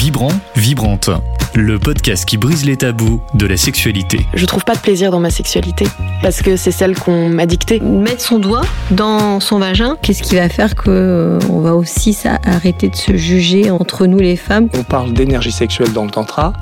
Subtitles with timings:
[0.00, 1.10] Vibrant, Vibrante,
[1.54, 4.26] le podcast qui brise les tabous de la sexualité.
[4.32, 5.84] Je trouve pas de plaisir dans ma sexualité
[6.22, 7.80] parce que c'est celle qu'on m'a dictée.
[7.80, 12.14] Mettre son doigt dans son vagin, qu'est-ce qui va faire que euh, on va aussi
[12.14, 14.70] ça, arrêter de se juger entre nous les femmes?
[14.72, 16.54] On parle d'énergie sexuelle dans le tantra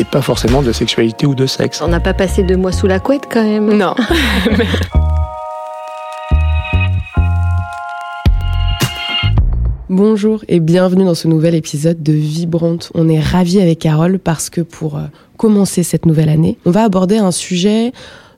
[0.00, 1.82] et pas forcément de sexualité ou de sexe.
[1.82, 3.76] On n'a pas passé deux mois sous la couette quand même.
[3.76, 3.94] Non.
[9.96, 12.92] Bonjour et bienvenue dans ce nouvel épisode de Vibrante.
[12.94, 15.04] On est ravis avec Carole parce que pour euh,
[15.38, 17.92] commencer cette nouvelle année, on va aborder un sujet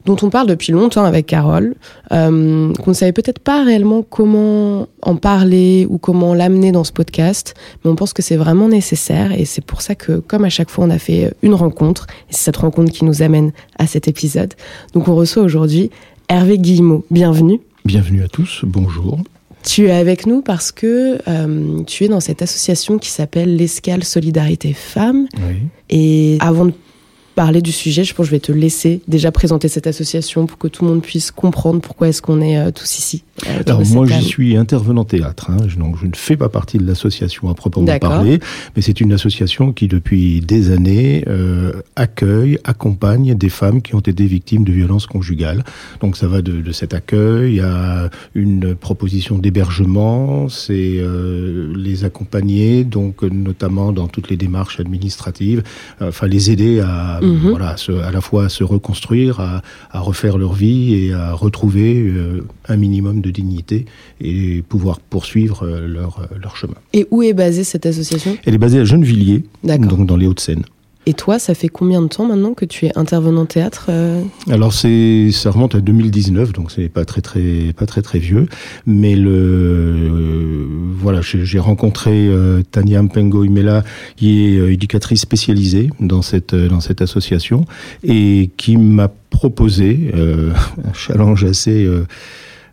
[0.05, 1.74] dont on parle depuis longtemps avec Carole,
[2.12, 6.92] euh, qu'on ne savait peut-être pas réellement comment en parler ou comment l'amener dans ce
[6.92, 10.50] podcast, mais on pense que c'est vraiment nécessaire et c'est pour ça que, comme à
[10.50, 13.50] chaque fois, on a fait une rencontre et c'est cette rencontre qui nous amène
[13.80, 14.55] à cet épisode.
[14.95, 15.91] Donc on reçoit aujourd'hui
[16.28, 17.05] Hervé Guillemot.
[17.11, 17.61] Bienvenue.
[17.84, 19.19] Bienvenue à tous, bonjour.
[19.68, 24.02] Tu es avec nous parce que euh, tu es dans cette association qui s'appelle l'Escale
[24.02, 25.28] Solidarité Femmes.
[25.36, 25.56] Oui.
[25.91, 26.72] Et avant de
[27.39, 30.58] parler du sujet, je pense que je vais te laisser déjà présenter cette association pour
[30.58, 33.22] que tout le monde puisse comprendre pourquoi est-ce qu'on est euh, tous ici.
[33.47, 36.84] euh, Alors moi je suis intervenant théâtre, hein, donc je ne fais pas partie de
[36.84, 38.41] l'association à proprement parler,
[38.75, 44.00] mais c'est une association qui depuis des années euh, accueille, accompagne des femmes qui ont
[44.00, 45.62] été victimes de violences conjugales.
[46.00, 52.83] Donc ça va de, de cet accueil à une proposition d'hébergement, c'est euh, les accompagner,
[52.83, 55.62] donc notamment dans toutes les démarches administratives,
[56.03, 57.51] euh, enfin les aider à Mhm.
[57.51, 61.12] voilà à, se- à la fois à se reconstruire, à, à refaire leur vie et
[61.12, 63.87] à retrouver euh, un minimum de dignité
[64.21, 66.75] et pouvoir poursuivre euh, leur, euh, leur chemin.
[66.93, 68.37] Et où est basée cette association?
[68.45, 70.65] Elle est basée à Gennevilliers, donc dans les Hauts-de-Seine.
[71.09, 74.20] Et toi, ça fait combien de temps maintenant que tu es intervenant théâtre euh
[74.51, 78.47] Alors c'est ça remonte à 2019, donc c'est pas très très pas très très vieux,
[78.84, 80.67] mais le euh,
[80.98, 83.84] voilà j'ai rencontré euh, Tania Mpengo Imela
[84.17, 87.65] qui est éducatrice spécialisée dans cette dans cette association
[88.05, 91.88] et qui m'a proposé un challenge assez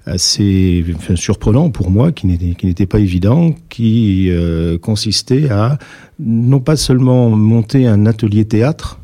[0.05, 0.85] assez
[1.15, 5.77] surprenant pour moi, qui n'était qui n'était pas évident, qui euh, consistait à
[6.19, 8.99] non pas seulement monter un atelier théâtre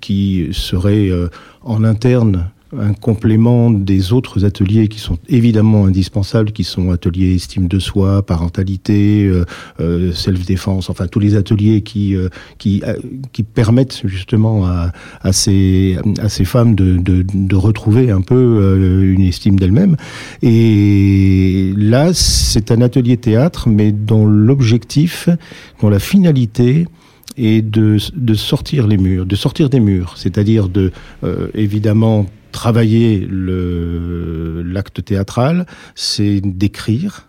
[0.00, 1.28] qui serait euh,
[1.62, 7.68] en interne un complément des autres ateliers qui sont évidemment indispensables, qui sont ateliers estime
[7.68, 9.44] de soi, parentalité, euh,
[9.80, 12.28] euh, self-défense, enfin tous les ateliers qui euh,
[12.58, 12.96] qui euh,
[13.32, 18.34] qui permettent justement à, à ces à ces femmes de de, de retrouver un peu
[18.34, 19.96] euh, une estime d'elles-mêmes.
[20.42, 25.28] Et là, c'est un atelier théâtre, mais dont l'objectif,
[25.80, 26.86] dont la finalité
[27.36, 30.90] est de, de sortir les murs, de sortir des murs, c'est-à-dire de
[31.22, 32.26] euh, évidemment
[32.56, 37.28] travailler le l'acte théâtral, c'est d'écrire,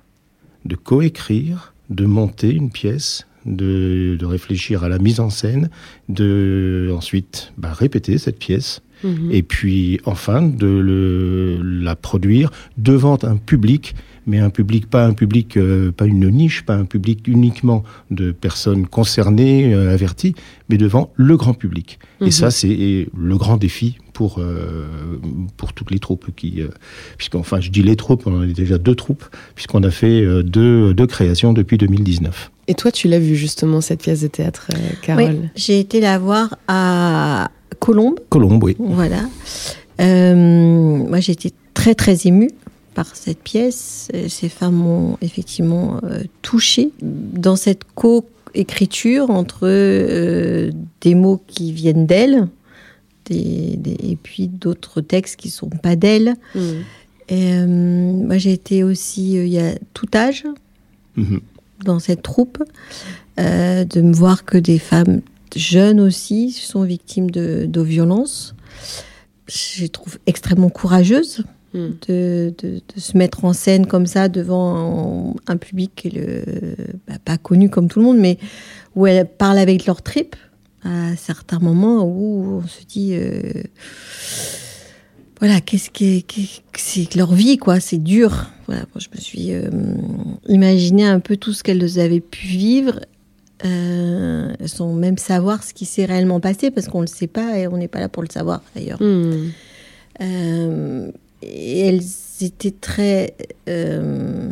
[0.63, 5.69] de coécrire, de monter une pièce, de, de réfléchir à la mise en scène,
[6.07, 9.29] de ensuite bah, répéter cette pièce Mhm.
[9.31, 13.93] et puis enfin de le, la produire devant un public,
[14.27, 18.31] mais un public pas un public, euh, pas une niche, pas un public uniquement de
[18.31, 20.35] personnes concernées, euh, averties,
[20.69, 21.99] mais devant le grand public.
[22.21, 22.27] Mhm.
[22.27, 24.87] Et ça, c'est le grand défi pour euh,
[25.57, 26.69] pour toutes les troupes qui, euh,
[27.17, 30.43] puisqu'enfin je dis les troupes, on en a déjà deux troupes, puisqu'on a fait euh,
[30.43, 32.51] deux deux créations depuis 2019.
[32.67, 36.01] Et toi, tu l'as vu justement cette pièce de théâtre, euh, Carole Oui, j'ai été
[36.01, 37.49] la voir à
[37.79, 38.75] Colombes, Colombe, oui.
[38.79, 39.21] voilà.
[40.01, 42.49] Euh, moi, j'ai été très très émue
[42.97, 44.07] par cette pièce.
[44.15, 50.71] Euh, Ces femmes m'ont effectivement euh, touchée dans cette co-écriture entre euh,
[51.01, 52.47] des mots qui viennent d'elle
[53.25, 56.33] des- des- et puis d'autres textes qui sont pas d'elle.
[57.29, 60.45] Et, euh, moi, j'ai été aussi, euh, il y a tout âge
[61.17, 61.41] Mhm.
[61.85, 62.63] dans cette troupe,
[63.39, 65.21] euh, de me voir que des femmes
[65.55, 68.55] jeunes aussi sont victimes de, de violences.
[69.47, 71.43] Je les trouve extrêmement courageuses
[71.73, 71.97] Mhm.
[72.07, 76.43] de, de- de se mettre en scène comme ça devant un, un public qui le,
[77.07, 78.37] bah, pas connu comme tout le monde, mais
[78.95, 80.35] où elles parlent avec leur tripes
[80.83, 83.41] à certains moments où on se dit euh,
[85.39, 86.25] voilà qu'est-ce que
[86.77, 88.45] c'est que leur vie quoi c'est dur.
[88.67, 89.69] Voilà je me suis euh,
[90.47, 92.99] imaginé un peu tout ce qu'elles avaient pu vivre.
[93.65, 97.57] Euh, sans même savoir ce qui s'est réellement passé parce qu'on ne le sait pas
[97.57, 98.99] et on n'est pas là pour le savoir d'ailleurs.
[100.21, 101.11] Euh,
[101.41, 102.03] et elles
[102.41, 103.35] étaient très.
[103.69, 104.49] euh,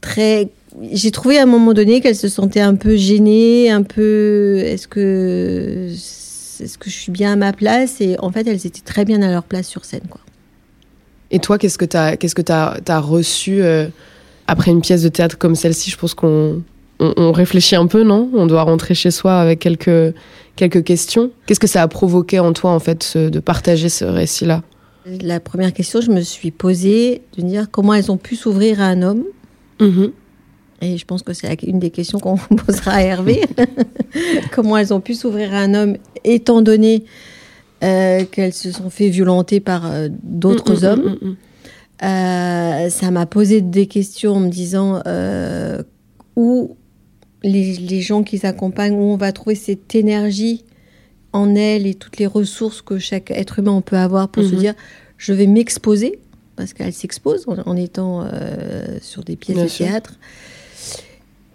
[0.00, 0.48] très.
[0.92, 4.58] J'ai trouvé à un moment donné qu'elles se sentaient un peu gênées, un peu.
[4.58, 5.88] Est-ce que.
[5.90, 8.00] Est-ce que je suis bien à ma place?
[8.00, 10.20] Et en fait, elles étaient très bien à leur place sur scène, quoi.
[11.30, 13.86] Et toi, qu'est-ce que tu as, que t'as reçu euh,
[14.46, 15.90] après une pièce de théâtre comme celle-ci?
[15.90, 16.62] Je pense qu'on
[16.98, 18.28] on, réfléchit un peu, non?
[18.34, 20.14] On doit rentrer chez soi avec quelques,
[20.68, 21.30] quelques questions.
[21.46, 24.62] Qu'est-ce que ça a provoqué en toi, en fait, de partager ce récit-là?
[25.22, 28.86] La première question, je me suis posée de dire comment elles ont pu s'ouvrir à
[28.86, 29.24] un homme.
[29.80, 30.12] Mhm.
[30.82, 32.36] Et je pense que c'est une des questions qu'on
[32.66, 33.42] posera à Hervé.
[34.52, 37.04] comment elles ont pu s'ouvrir à un homme, étant donné
[37.82, 41.16] euh, qu'elles se sont fait violenter par euh, d'autres Mm, mm, hommes.
[41.22, 41.36] mm, mm,
[42.02, 45.02] Euh, ça m'a posé des questions en me disant
[46.36, 46.76] où
[47.42, 50.64] les, les gens qui s'accompagnent, où on va trouver cette énergie
[51.32, 54.52] en elles et toutes les ressources que chaque être humain on peut avoir pour se
[54.54, 54.58] Mhm.
[54.58, 54.74] dire
[55.16, 56.18] je vais m'exposer,
[56.56, 59.86] parce qu'elle s'expose en, en étant euh, sur des pièces Bien de sûr.
[59.86, 60.14] théâtre.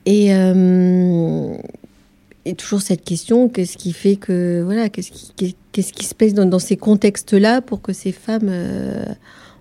[0.05, 1.55] Et, euh,
[2.45, 6.33] et toujours cette question, qu'est-ce qui fait que, voilà, qu'est-ce qui, qu'est-ce qui se passe
[6.35, 9.03] dans, dans ces contextes-là pour que ces femmes, euh,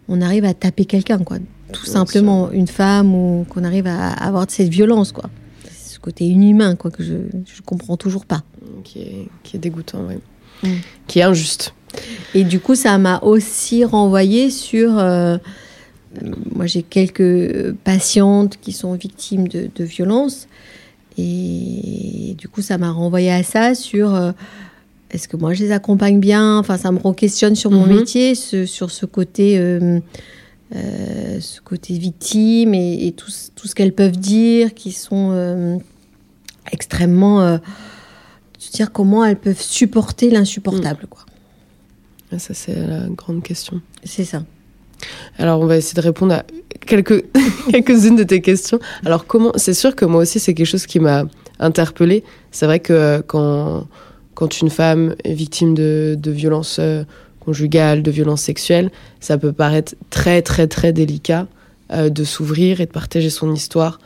[0.09, 1.39] on arrive à taper quelqu'un, quoi.
[1.73, 5.31] Tout Bien simplement, une femme ou qu'on arrive à avoir de cette violence, quoi.
[6.05, 7.15] Côté inhumain, quoi, que je,
[7.47, 8.43] je comprends toujours pas.
[8.85, 10.17] Qui, est, qui est dégoûtant, oui.
[10.63, 10.77] Mm.
[11.07, 11.73] Qui est injuste.
[12.35, 14.99] Et du coup, ça m'a aussi renvoyé sur.
[14.99, 15.39] euh,
[16.55, 20.47] moi, j'ai quelques patientes qui sont victimes de, de violences.
[21.17, 24.15] Et du coup, ça m'a renvoyé à ça sur.
[24.15, 24.33] euh,
[25.11, 26.59] est-ce que moi, je les accompagne bien?
[26.59, 27.97] Enfin, ça me re-questionne sur mon Mhm.
[27.97, 29.59] métier, ce- sur ce côté.
[29.59, 30.01] euh,
[30.75, 35.31] euh, ce côté victime et, et tout, ce- tout ce qu'elles peuvent dire, qui sont
[35.33, 35.77] euh,
[36.73, 37.41] extrêmement.
[37.43, 37.59] euh,
[38.73, 41.25] dire, comment elles peuvent supporter l'insupportable, quoi.
[42.33, 43.81] Ah, Ça, c'est la grande question.
[44.05, 44.45] C'est ça.
[45.39, 46.45] Alors, on va essayer de répondre à
[46.87, 47.25] quelques,
[47.71, 48.79] quelques-unes de tes questions.
[49.05, 51.25] Alors, comment C'est sûr que moi aussi, c'est quelque chose qui m'a
[51.59, 52.25] interpellée.
[52.51, 53.87] C'est vrai que quand,
[54.35, 57.05] quand une femme est victime de, de violences euh,
[57.41, 58.91] conjugales, de violences sexuelles,
[59.21, 61.47] ça peut paraître très, très, très délicat
[61.93, 63.99] euh, de s'ouvrir et de partager son histoire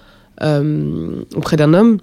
[0.43, 1.99] euh, auprès d'un homme.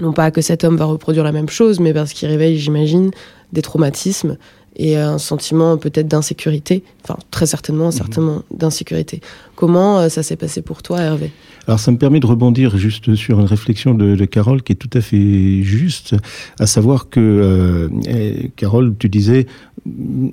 [0.00, 3.10] Non pas que cet homme va reproduire la même chose, mais parce qu'il réveille, j'imagine,
[3.52, 4.38] des traumatismes
[4.80, 9.20] et un sentiment peut-être d'insécurité, enfin très certainement un sentiment d'insécurité.
[9.54, 11.30] Comment euh, ça s'est passé pour toi, Hervé?
[11.66, 14.76] Alors ça me permet de rebondir juste sur une réflexion de, de Carole qui est
[14.76, 16.16] tout à fait juste,
[16.58, 19.46] à savoir que euh, Carole, tu disais,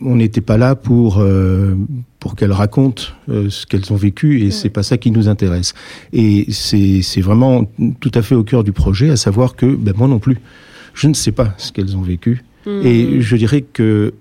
[0.01, 1.75] on n'était pas là pour euh,
[2.19, 5.73] pour qu'elles racontent euh, ce qu'elles ont vécu et c'est pas ça qui nous intéresse.
[6.13, 9.94] Et c'est c'est vraiment tout à fait au cœur du projet, à savoir que ben,
[9.97, 10.39] moi non plus,
[10.94, 12.45] je ne sais pas ce qu'elles ont vécu.
[12.83, 14.13] Et je dirais que,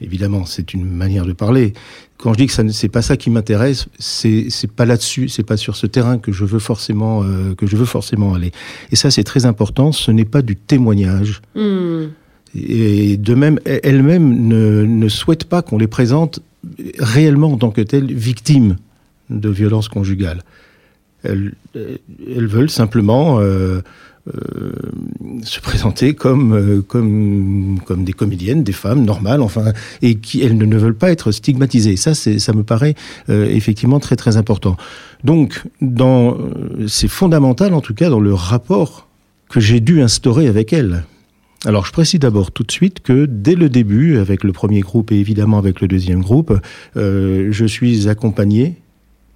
[0.00, 1.72] évidemment, c'est une manière de parler.
[2.18, 5.56] Quand je dis que ça, c'est pas ça qui m'intéresse, c'est pas là-dessus, c'est pas
[5.56, 8.52] sur ce terrain que je veux forcément euh, que je veux forcément aller.
[8.92, 9.92] Et ça, c'est très important.
[9.92, 11.42] Ce n'est pas du témoignage.
[11.54, 12.06] Hmm.
[12.54, 16.40] Et de même, elles-mêmes ne, ne souhaitent pas qu'on les présente
[16.98, 18.76] réellement en tant que telles victimes
[19.30, 20.42] de violences conjugales.
[21.24, 21.96] Elles, euh,
[22.34, 23.80] elles veulent simplement euh,
[25.42, 29.72] se présenter comme, euh, comme, comme des comédiennes, des femmes normales, enfin,
[30.02, 31.96] et qui elles ne, veulent pas être stigmatisées.
[31.96, 32.94] Ça, c'est, ça me paraît
[33.28, 34.76] euh, effectivement très très important.
[35.22, 39.08] Donc, dans, euh, c'est fondamental en tout cas dans le rapport
[39.48, 41.04] que j'ai dû instaurer avec elles.
[41.66, 45.12] Alors, je précise d'abord tout de suite que dès le début, avec le premier groupe
[45.12, 46.52] et évidemment avec le deuxième groupe,
[46.96, 48.76] euh, je suis accompagné.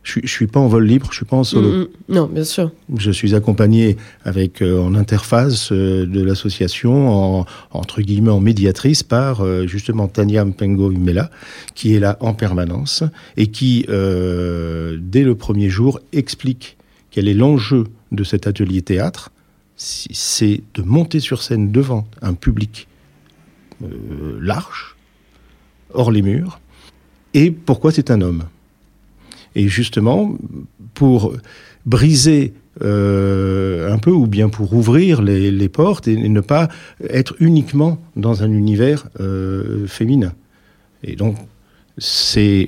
[0.08, 1.68] Je, suis- je suis pas en vol libre, je suis pas en solo.
[1.70, 2.14] Hmm, hmm.
[2.14, 2.72] Non, bien sûr.
[2.96, 7.10] Je suis accompagné avec euh, en interface euh, de l'association,
[7.40, 11.30] en, entre guillemets en médiatrice par euh, justement Tania Mpengo Imela,
[11.74, 13.04] qui est là en permanence
[13.36, 16.78] et qui, dès le premier jour, explique
[17.10, 19.30] quel est l'enjeu de cet atelier théâtre.
[19.76, 22.88] C'est de monter sur scène devant un public
[24.40, 24.96] large,
[25.92, 26.60] hors les murs,
[27.34, 28.44] et pourquoi c'est un homme?
[29.58, 30.38] Et justement,
[30.94, 31.34] pour
[31.84, 36.68] briser euh, un peu, ou bien pour ouvrir les, portes et, ne pas
[37.10, 40.32] être uniquement dans un univers euh, féminin.
[41.02, 41.36] Et donc,
[41.98, 42.66] c'est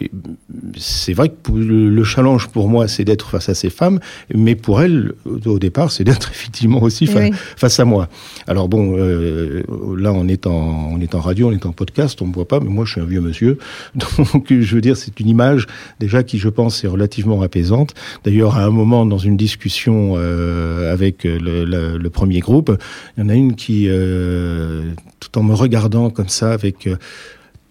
[0.77, 4.01] c'est vrai que le, le challenge pour moi, c'est d'être face à ces femmes,
[4.35, 5.13] mais pour elles,
[5.47, 7.31] au, départ, c'est d'être effectivement aussi fa- Oui.
[7.57, 8.09] face à moi.
[8.47, 9.63] Alors bon, euh,
[9.97, 12.49] là, on est en on est en radio, on est en podcast, on me voit
[12.49, 13.59] pas, mais moi, je suis un vieux monsieur,
[13.95, 15.67] donc je veux dire, c'est une image
[16.01, 17.95] déjà qui, je pense, est relativement apaisante.
[18.25, 22.77] D'ailleurs, à un moment, dans une discussion euh, avec le, le- le premier groupe,
[23.17, 26.97] il y en a une qui, euh, tout en me regardant comme ça, avec euh,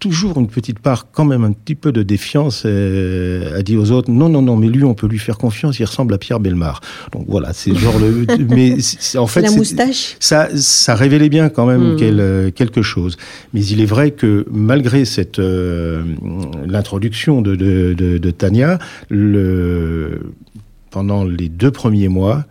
[0.00, 3.92] toujours une petite part, quand même un petit peu de défiance, euh, a dit aux
[3.92, 6.40] autres non, non, non, mais lui, on peut lui faire confiance, il ressemble à Pierre
[6.40, 6.80] Belmar.
[7.12, 8.26] Donc voilà, c'est genre le.
[8.48, 8.76] Mais
[9.16, 10.16] en fait, la moustache.
[10.18, 11.96] ça, ça révélait bien quand même Mm.
[11.96, 13.16] quel- euh, quelque chose.
[13.54, 16.02] Mais il est vrai que malgré cette euh,
[16.66, 18.78] l'introduction de, de, de, de Tania,
[19.10, 20.20] le,
[20.90, 22.44] pendant les deux premiers mois,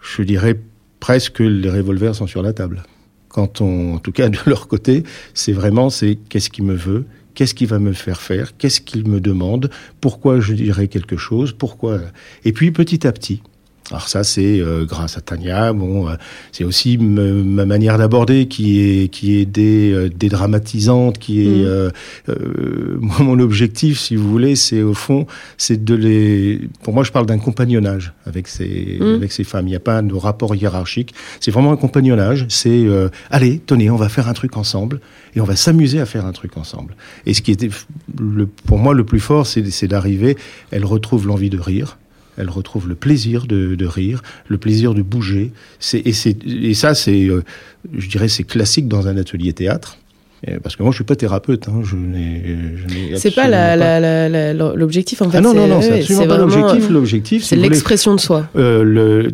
[0.00, 0.58] je dirais
[1.00, 2.82] presque les revolvers sont sur la table.
[3.32, 7.06] Quand on, en tout cas de leur côté, c'est vraiment c'est qu'est-ce qu'il me veut,
[7.34, 9.70] qu'est-ce qu'il va me faire faire, qu'est-ce qu'il me demande,
[10.00, 11.98] pourquoi je dirais quelque chose, pourquoi.
[12.44, 13.42] Et puis petit à petit,
[13.90, 15.72] alors ça, c'est euh, grâce à Tania.
[15.72, 16.14] Bon, euh,
[16.52, 21.90] c'est aussi ma manière d'aborder qui est qui est dé, euh, dédramatisante, qui est mmh.
[23.00, 25.26] moi mon objectif, si vous voulez, c'est au fond,
[25.58, 26.60] c'est de les.
[26.82, 29.14] Pour moi, je parle d'un compagnonnage avec ces mmh.
[29.14, 29.66] avec ces femmes.
[29.66, 31.12] Il n'y a pas de rapport hiérarchique.
[31.40, 32.46] C'est vraiment un compagnonnage.
[32.48, 32.86] C'est
[33.30, 35.00] allez, tenez, on va faire un truc ensemble
[35.34, 36.94] et on va s'amuser à faire un truc ensemble.
[37.26, 37.70] Et ce qui était
[38.18, 40.36] le, pour moi le plus fort, c'est d'arriver.
[40.70, 41.98] Elle retrouve l'envie de rire
[42.38, 45.52] elle retrouve le plaisir de, rire, le plaisir de bouger.
[45.92, 47.42] Et, et, ça, c'est, euh,
[47.96, 49.98] je dirais, c'est classique dans un atelier théâtre.
[50.62, 51.68] Parce que moi, je suis pas thérapeute.
[51.68, 53.16] Hein, je n'ai.
[53.16, 53.46] C'est pas
[54.74, 55.38] l'objectif en fait.
[55.38, 56.90] Ah non, non, non, c'est absolument pas l'objectif.
[56.90, 58.48] L'objectif, c'est l'expression de soi.
[58.56, 59.30] Euh,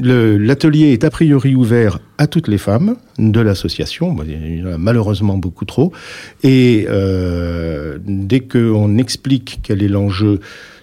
[0.00, 4.16] L'atelier est a priori ouvert à toutes les femmes de l'association.
[4.26, 5.92] Il y en a malheureusement beaucoup trop.
[6.42, 10.40] Et euh, dès qu'on explique quel est l'enjeu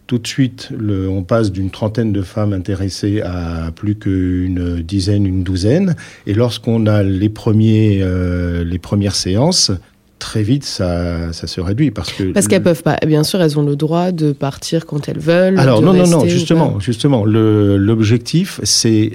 [0.07, 5.25] tout de suite, le, on passe d'une trentaine de femmes intéressées à plus qu'une dizaine,
[5.25, 5.95] une douzaine.
[6.27, 9.71] Et lorsqu'on a les, premiers, euh, les premières séances,
[10.19, 12.97] très vite, ça, ça se réduit parce que parce qu'elles peuvent pas.
[13.05, 15.59] Bien sûr, elles ont le droit de partir quand elles veulent.
[15.59, 19.11] Alors non, non, non, justement, justement, l'objectif, c'est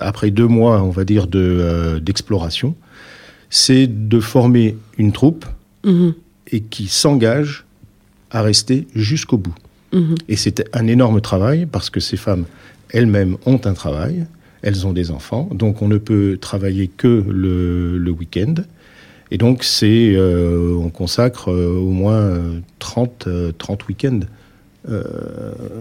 [0.00, 2.74] après deux mois, on va dire de euh, d'exploration,
[3.50, 5.44] c'est de former une troupe
[5.84, 6.14] mhm.
[6.50, 7.64] et qui s'engage
[8.30, 9.54] à rester jusqu'au bout.
[9.92, 10.14] Mhm.
[10.28, 12.44] Et c'était un énorme travail parce que ces femmes
[12.90, 14.26] elles-mêmes ont un travail,
[14.62, 18.54] elles ont des enfants, donc on ne peut travailler que le, week-end.
[19.30, 22.38] Et donc c'est, euh, on consacre euh, au moins
[22.78, 24.20] 30, 30 euh, week-ends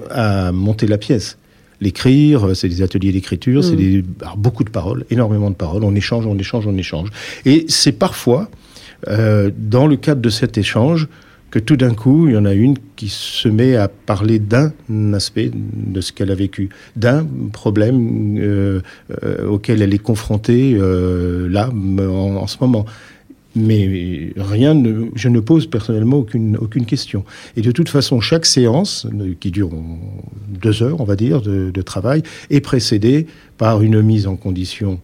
[0.09, 1.37] à monter la pièce.
[1.81, 4.03] L'écrire, c'est des ateliers d'écriture, c'est mhm.
[4.37, 5.83] beaucoup de paroles, énormément de paroles.
[5.83, 7.09] On échange, on échange, on échange.
[7.45, 8.49] Et c'est parfois,
[9.07, 11.07] dans le cadre de cet échange,
[11.51, 14.71] que tout d'un coup, il y en a une qui se met à parler d'un
[15.13, 18.81] aspect de ce qu'elle a vécu, d'un problème euh,
[19.23, 22.85] euh, auquel elle est confrontée euh, là, en, ce moment.
[23.53, 27.25] Mais rien ne, je ne pose personnellement aucune, aucune question.
[27.57, 29.05] Et de toute façon, chaque séance,
[29.41, 29.71] qui dure
[30.47, 33.27] deux heures, on va dire, de, de travail, est précédée
[33.57, 35.01] par une mise en condition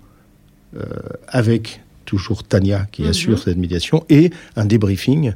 [1.28, 3.10] avec toujours Tania qui mhm.
[3.10, 5.34] assure cette médiation et un débriefing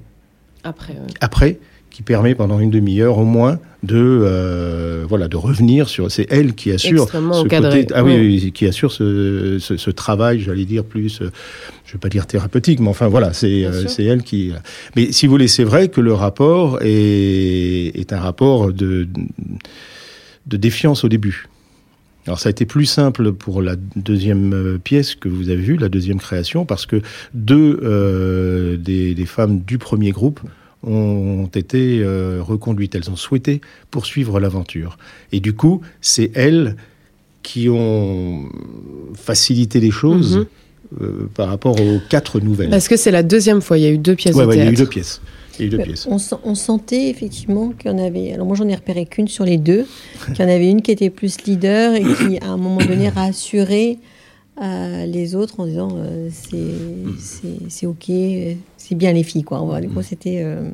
[0.63, 1.59] après, Après,
[1.91, 6.53] qui permet pendant une demi-heure au moins de euh, voilà de revenir sur c'est elle
[6.53, 11.31] qui assure ce côté ah oui, qui assure ce, ce, travail j'allais dire plus euh,
[11.85, 14.53] je vais pas dire thérapeutique mais enfin voilà c'est euh, c'est elle qui
[14.95, 19.07] mais si vous voulez c'est vrai que le rapport est est un rapport de
[20.45, 21.47] de défiance au début
[22.27, 25.89] alors ça a été plus simple pour la deuxième pièce que vous avez vue, la
[25.89, 27.01] deuxième création, parce que
[27.33, 30.39] deux euh, des, des, femmes du premier groupe
[30.83, 32.95] ont été euh, reconduites.
[32.95, 34.97] Elles ont souhaité poursuivre l'aventure.
[35.31, 36.75] Et du coup, c'est elles
[37.43, 38.49] qui ont
[39.15, 40.37] facilité les choses.
[40.37, 40.45] Mhm.
[41.01, 42.69] Euh, par rapport aux quatre nouvelles.
[42.69, 44.55] Parce que c'est la deuxième fois, il y a eu deux pièces de théâtre.
[44.55, 45.21] il y a eu deux pièces.
[46.43, 48.33] On, sentait effectivement qu'il y en avait.
[48.33, 49.85] Alors moi, j'en ai repéré qu'une sur les deux,
[50.25, 53.09] qu'il y en avait une qui était plus leader et qui, à un moment donné,
[53.09, 53.97] rassurait
[54.61, 58.11] euh, les autres en disant euh, c'est ok,
[58.77, 59.81] c'est bien les filles quoi.
[59.81, 60.69] Du coup, c'était euh,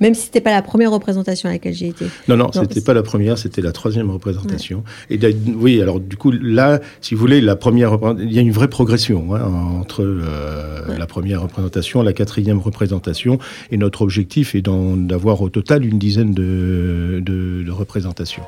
[0.00, 2.06] même si c'était pas la première représentation à laquelle j'ai été.
[2.28, 4.84] Non non, c'était pas la première, c'était la troisième représentation.
[5.10, 5.18] Et
[5.56, 8.68] oui, alors du coup là, si vous voulez, la première, il y a une vraie
[8.68, 9.42] progression hein,
[9.80, 13.38] entre la première représentation, la quatrième représentation,
[13.70, 18.42] et notre objectif est d'avoir au total une dizaine de, de représentations.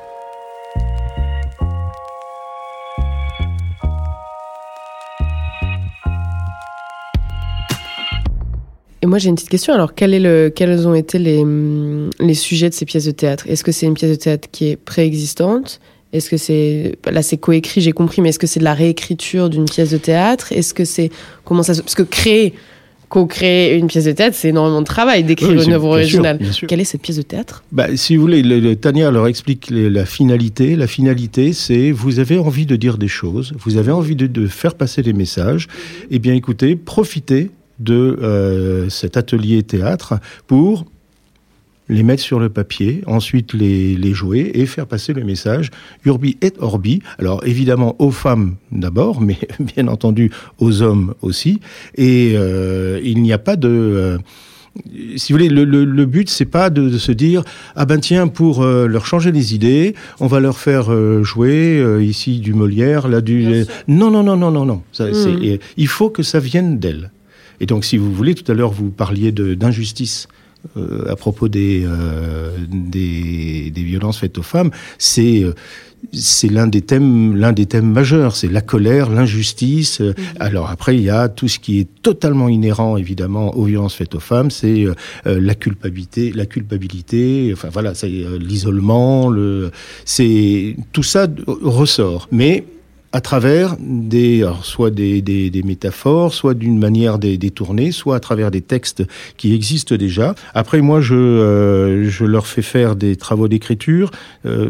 [9.01, 9.73] Et moi, j'ai une petite question.
[9.73, 13.11] Alors, quel est le, quels ont été les, hum, les sujets de ces pièces de
[13.11, 13.45] théâtre?
[13.47, 15.79] Est-ce que c'est une pièce de théâtre qui est préexistante?
[16.11, 16.97] Est-ce que c'est.
[17.09, 19.97] Là, c'est coécrit, j'ai compris, mais est-ce que c'est de la réécriture d'une pièce de
[19.97, 20.51] théâtre?
[20.51, 21.11] Est-ce que c'est.
[21.45, 21.81] Comment ça se.
[21.81, 22.53] Parce que créer.
[23.07, 26.37] Co-créer une pièce de théâtre, c'est énormément de travail d'écrire une œuvre originale.
[26.67, 27.63] Quelle est cette pièce de théâtre?
[27.71, 30.75] Bah, Si vous voulez, le, Tania leur explique la finalité.
[30.75, 34.45] La finalité, c'est vous avez envie de dire des choses, vous avez envie de, de
[34.45, 35.67] faire passer des messages.
[36.11, 40.15] Eh bien, écoutez, profitez de euh, cet atelier théâtre
[40.47, 40.85] pour
[41.89, 45.71] les mettre sur le papier, ensuite les, les, jouer et faire passer le message
[46.05, 47.01] Urbi et Orbi.
[47.17, 51.59] Alors évidemment aux femmes d'abord, mais bien entendu aux hommes aussi.
[51.95, 53.67] Et euh, il n'y a pas de...
[53.67, 54.17] Euh,
[55.17, 57.43] si vous voulez, le, le, le but, c'est pas de, de, se dire
[57.75, 60.91] ah ben tiens pour euh, leur changer les idées, on va leur faire
[61.23, 64.83] jouer ici du Molière, là du non non non non non non.
[64.91, 65.43] Ça, Mm.
[65.43, 67.09] et, il faut que ça vienne d'elle.
[67.59, 70.27] Et donc, si vous voulez, tout à l'heure vous parliez d'injustice.
[70.77, 75.53] euh, à propos des, euh, des, des violences faites aux femmes, c'est euh,
[76.13, 80.01] c'est l'un des thèmes l'un des thèmes majeurs, c'est la colère, l'injustice.
[80.01, 83.95] Euh, Alors après il y a tout ce qui est totalement inhérent évidemment aux violences
[83.95, 84.85] faites aux femmes, c'est
[85.25, 88.07] la culpabilité, la culpabilité, enfin voilà, c'est
[88.39, 89.71] l'isolement, le
[90.05, 92.27] c'est tout ça ressort.
[92.31, 92.65] Mais
[93.11, 98.15] à travers des, alors, soit des, des, des métaphores, soit d'une manière dé- détournée, soit
[98.15, 99.03] à travers des textes
[99.35, 100.35] qui existent déjà.
[100.53, 104.11] Après, moi, je, euh, je leur fais faire des travaux d'écriture
[104.45, 104.69] euh,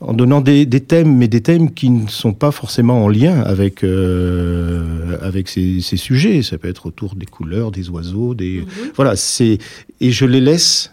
[0.00, 3.40] en donnant des, des thèmes, mais des thèmes qui ne sont pas forcément en lien
[3.40, 6.42] avec, euh, avec ces, ces sujets.
[6.42, 8.64] Ça peut être autour des couleurs, des oiseaux, des...
[8.94, 9.58] Voilà, c'est...
[10.00, 10.92] Et je les laisse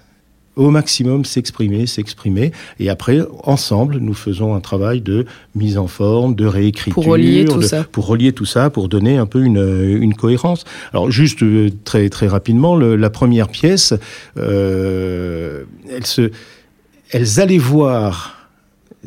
[0.55, 2.51] au maximum s'exprimer, s'exprimer.
[2.79, 6.93] Et après, ensemble, nous faisons un travail de mise en forme, de réécriture.
[6.93, 7.83] Pour relier tout de- ça.
[7.91, 10.63] Pour relier tout ça, pour donner un peu une, une cohérence.
[10.93, 13.93] Alors, juste euh, très, très rapidement, le- la première pièce,
[14.37, 16.31] euh, elle se,
[17.11, 18.31] elles allaient voir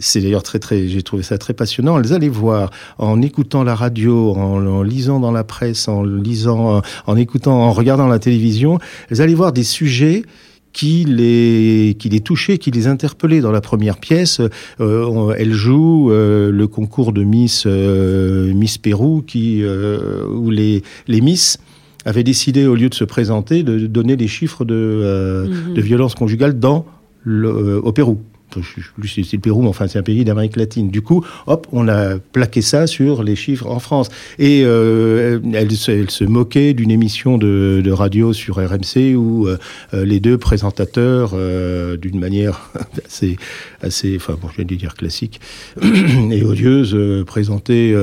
[0.00, 1.99] c'est d'ailleurs très très, j'ai trouvé ça très passionnant.
[1.99, 6.83] Elles allaient voir en écoutant la radio, en, en lisant dans la presse, en lisant,
[7.09, 8.78] en écoutant, en regardant la télévision,
[9.11, 10.23] elles allaient voir des sujets
[10.72, 14.40] qui les qui les touchaient, qui les interpellaient dans la première pièce.
[14.80, 21.20] Euh, elle joue euh, le concours de Miss euh, Miss Pérou, qui où les les
[21.20, 21.58] Miss
[22.04, 25.75] avaient décidé au lieu de se présenter de donner des chiffres de Mhm.
[25.75, 26.87] de violence conjugale dans
[27.25, 28.18] le, au Pérou.
[28.52, 30.90] C'est le Pérou, mais enfin c'est un pays d'Amérique latine.
[30.90, 34.09] Du coup, hop, on a plaqué ça sur les chiffres en France.
[34.38, 39.47] Et euh, elle, se, elle se moquait d'une émission de, de radio sur RMC où
[39.47, 39.59] euh,
[39.95, 42.71] euh, les deux présentateurs, euh, d'une manière
[43.07, 43.37] assez,
[43.83, 45.40] assez, enfin bon, je de dire classique
[46.31, 47.95] et odieuse, présentaient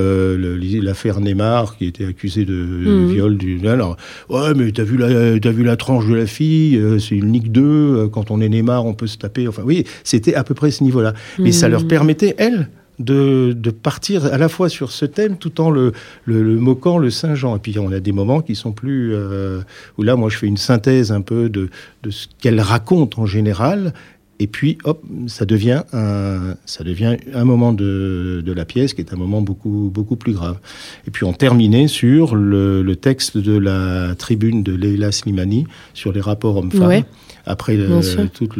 [0.82, 2.54] l'affaire Neymar qui était accusé de
[2.86, 3.12] Mhm.
[3.12, 3.36] viol.
[3.36, 3.96] Du, alors,
[4.28, 7.50] ouais, mais t'as vu la, t'as vu la tranche de la fille, c'est une Ligue
[7.52, 7.62] 2.
[7.62, 9.48] euh, quand on est Neymar, on peut se taper.
[9.48, 11.12] Enfin, oui, c'était à peu près ce niveau-là.
[11.38, 12.68] Mais ça leur permettait, elles,
[12.98, 15.92] de, de partir à la fois sur ce thème tout en le,
[16.24, 17.56] le, le moquant le Saint-Jean.
[17.56, 19.14] Et puis on a des moments qui sont plus...
[19.14, 19.60] euh,
[19.98, 21.68] où là, moi, je fais une synthèse un peu de,
[22.04, 23.92] de ce qu'elle raconte en général.
[24.38, 29.00] Et puis, hop, ça devient un, ça devient un moment de, de la pièce qui
[29.00, 30.58] est un moment beaucoup, beaucoup plus grave.
[31.06, 36.12] Et puis, on terminait sur le, le texte de la tribune de Leila Slimani sur
[36.12, 36.86] les rapports hommes-femmes.
[36.88, 37.04] Ouais.
[37.48, 38.28] Après le- sûr.
[38.32, 38.56] toute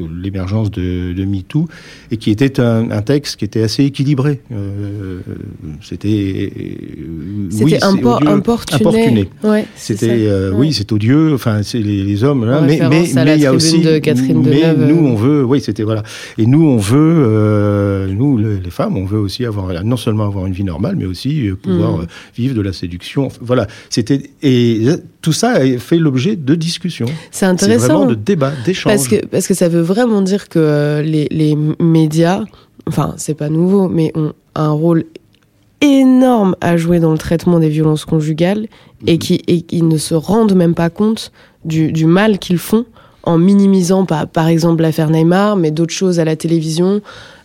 [0.00, 1.68] l'émergence de, de MeToo,
[2.10, 4.40] et qui était un, un texte qui était assez équilibré.
[4.50, 5.20] Euh,
[5.82, 8.80] c'était euh, C'était oui, impor- odieux, importuné.
[8.80, 9.28] importuné.
[9.44, 10.56] Ouais, c'est C'était euh, Ouais.
[10.68, 11.34] oui, c'est odieux.
[11.34, 13.04] Enfin, c'est les, les hommes là, mais mais
[13.36, 15.10] il y a aussi de Catherine mais Deneuve, nous euh.
[15.10, 16.02] on veut oui c'était voilà
[16.38, 20.24] et nous on veut euh, nous le- les femmes on veut aussi avoir non seulement
[20.24, 22.06] avoir une vie normale mais aussi euh, pouvoir Mm.
[22.36, 23.28] vivre de la séduction.
[23.40, 24.82] Voilà, c'était et
[25.22, 27.06] tout ça a fait l'objet de discussions.
[27.30, 27.86] C'est intéressant.
[27.86, 28.92] vraiment de débats, d'échanges.
[28.92, 32.44] Parce que, parce que ça veut vraiment dire que les, les médias,
[32.86, 35.04] enfin, c'est pas nouveau, mais ont un rôle
[35.80, 38.66] énorme à jouer dans le traitement des violences conjugales
[39.06, 39.18] et Mhm.
[39.18, 41.30] qui et qui ne se rendent même pas compte
[41.64, 42.84] du, du mal qu'ils font
[43.28, 47.02] en minimisant, par, par exemple, l'affaire Neymar, mais d'autres choses à la télévision,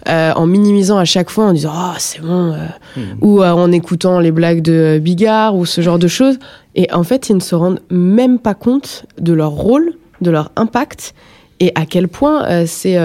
[0.07, 2.57] euh, en minimisant à chaque fois en disant Ah, c'est bon, euh,
[2.95, 3.03] Mhm.
[3.21, 6.39] ou euh, en écoutant les blagues de Bigard ou ce genre de choses.
[6.75, 10.51] Et en fait, ils ne se rendent même pas compte de leur rôle, de leur
[10.55, 11.13] impact
[11.59, 12.97] et à quel point c'est.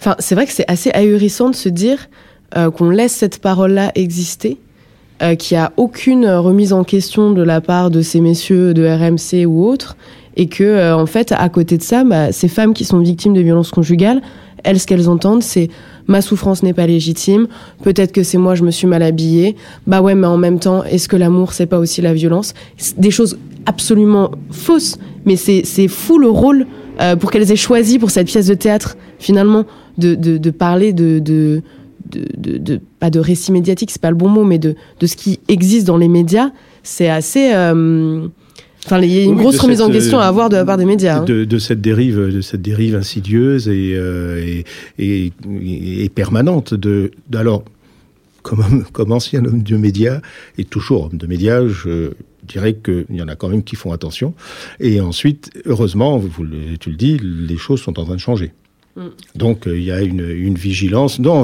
[0.00, 2.08] Enfin, c'est vrai que c'est assez ahurissant de se dire
[2.76, 4.58] qu'on laisse cette parole-là exister,
[5.22, 8.86] euh, qu'il n'y a aucune remise en question de la part de ces messieurs de
[8.86, 9.96] RMC ou autres,
[10.36, 13.34] et que euh, en fait, à côté de ça, bah, ces femmes qui sont victimes
[13.34, 14.20] de violences conjugales,
[14.64, 15.68] elles, ce qu'elles entendent, c'est
[16.08, 17.46] ma souffrance n'est pas légitime.
[17.82, 19.56] Peut-être que c'est moi, je me suis mal habillée.
[19.86, 22.52] Bah ouais, mais en même temps, est-ce que l'amour, c'est pas aussi la violence?
[22.96, 26.66] Des choses absolument fausses, mais c'est c'est fou le rôle
[27.00, 29.64] euh, pour qu'elles aient choisi pour cette pièce de théâtre, finalement,
[29.98, 31.62] de, de, de parler de, de,
[32.10, 35.06] de, de, de- pas de récit médiatique, c'est pas le bon mot, mais de, de
[35.06, 36.50] ce qui existe dans les médias.
[36.82, 37.52] C'est assez.
[37.54, 38.26] euh,
[38.86, 40.64] Enfin, il y a une Oui, grosse de remise en question à avoir de la
[40.64, 41.18] part des médias.
[41.18, 41.24] hein.
[41.24, 44.62] de, de cette dérive, de cette dérive insidieuse et, euh,
[44.98, 46.72] et, et, et permanente.
[46.72, 47.64] De, alors,
[48.42, 50.20] comme, comme ancien homme de médias
[50.56, 52.10] et toujours homme de médias, je
[52.44, 54.34] dirais qu'il y en a quand même qui font attention.
[54.78, 56.46] Et ensuite, heureusement, vous,
[56.78, 58.52] tu le dis, les choses sont en train de changer.
[59.34, 61.18] Donc euh, il y a une, une vigilance.
[61.18, 61.42] Non,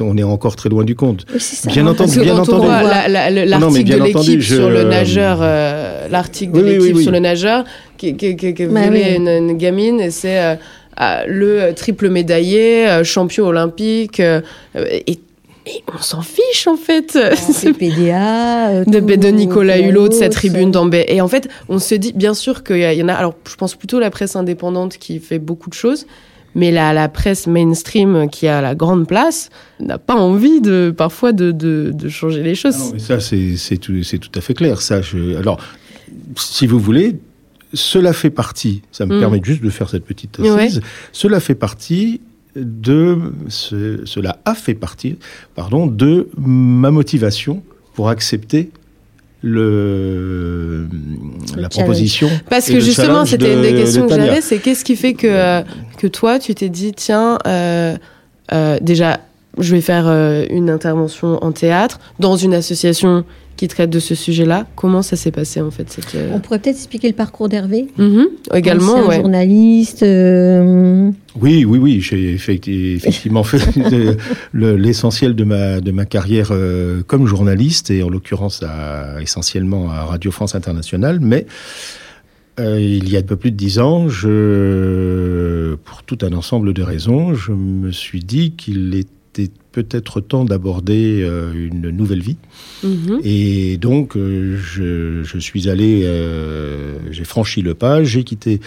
[0.00, 1.26] on est encore très loin du compte.
[1.38, 1.70] Ça.
[1.70, 2.66] Bien entendu, bien entendu.
[2.66, 6.92] la- la- l'article de l'équipe je- sur le nageur, euh, l'article de Oui, l'équipe oui,
[6.96, 7.02] oui.
[7.02, 7.64] sur le nageur
[7.98, 10.54] qui, qui, qui, qui a Bah une, une gamine et c'est euh,
[10.96, 14.40] ah, le triple médaillé, euh, champion olympique euh,
[14.74, 15.18] et,
[15.66, 17.18] et on s'en fiche en fait.
[17.36, 18.84] C'est PDA.
[18.84, 21.04] de, tout- de Nicolas Hulot, de sa tribune d'Ambé.
[21.08, 23.74] Et en fait, on se dit, bien sûr qu'il y en a, alors je pense
[23.74, 26.06] plutôt la presse indépendante qui fait beaucoup de choses,
[26.54, 31.32] mais la, la presse mainstream qui a la grande place n'a pas envie de, parfois
[31.32, 32.74] de, de, de changer les choses.
[32.76, 33.92] Ah non, mais ça, c'est tout,
[34.34, 34.80] à fait clair.
[34.80, 35.36] Ça, je...
[35.36, 35.58] Alors,
[36.36, 37.16] si vous voulez,
[37.72, 39.20] cela fait partie, ça me Mm.
[39.20, 40.48] permet juste de faire cette petite Ouais.
[40.48, 40.80] assise,
[41.12, 42.20] cela fait partie
[42.56, 45.16] de, ce- cela a fait partie,
[45.56, 47.64] pardon, de ma motivation
[47.94, 48.70] pour accepter
[49.42, 50.86] le,
[51.56, 51.68] la challenge.
[51.70, 52.28] proposition.
[52.48, 55.14] Parce que justement, c'était une de- des questions de que j'avais, c'est qu'est-ce qui fait
[55.14, 55.62] que, euh,
[56.04, 57.96] que toi, tu t'es dit, tiens, euh,
[58.52, 59.20] euh, déjà,
[59.58, 63.24] je vais faire euh, une intervention en théâtre dans une association
[63.56, 64.66] qui traite de ce sujet-là.
[64.76, 67.86] Comment ça s'est passé en fait cette, euh, On pourrait peut-être expliquer le parcours d'Hervé.
[67.96, 69.16] mhm, Également, ouais.
[69.20, 70.02] journaliste.
[70.02, 73.58] euh, Oui, oui, oui, j'ai effecti- effectivement fait
[73.90, 74.16] de-
[74.52, 79.88] le- l'essentiel de ma, de ma carrière euh, comme journaliste, et en l'occurrence à- essentiellement
[79.90, 81.46] à Radio France Internationale, mais
[82.60, 86.72] euh, il y a un peu plus de dix ans, je, pour tout un ensemble
[86.72, 92.36] de raisons, je me suis dit qu'il était peut-être temps d'aborder euh, une nouvelle vie.
[92.84, 93.20] Mhm.
[93.24, 96.08] Et donc, euh, je, je suis allé,
[97.10, 98.60] j'ai franchi le pas, j'ai quitté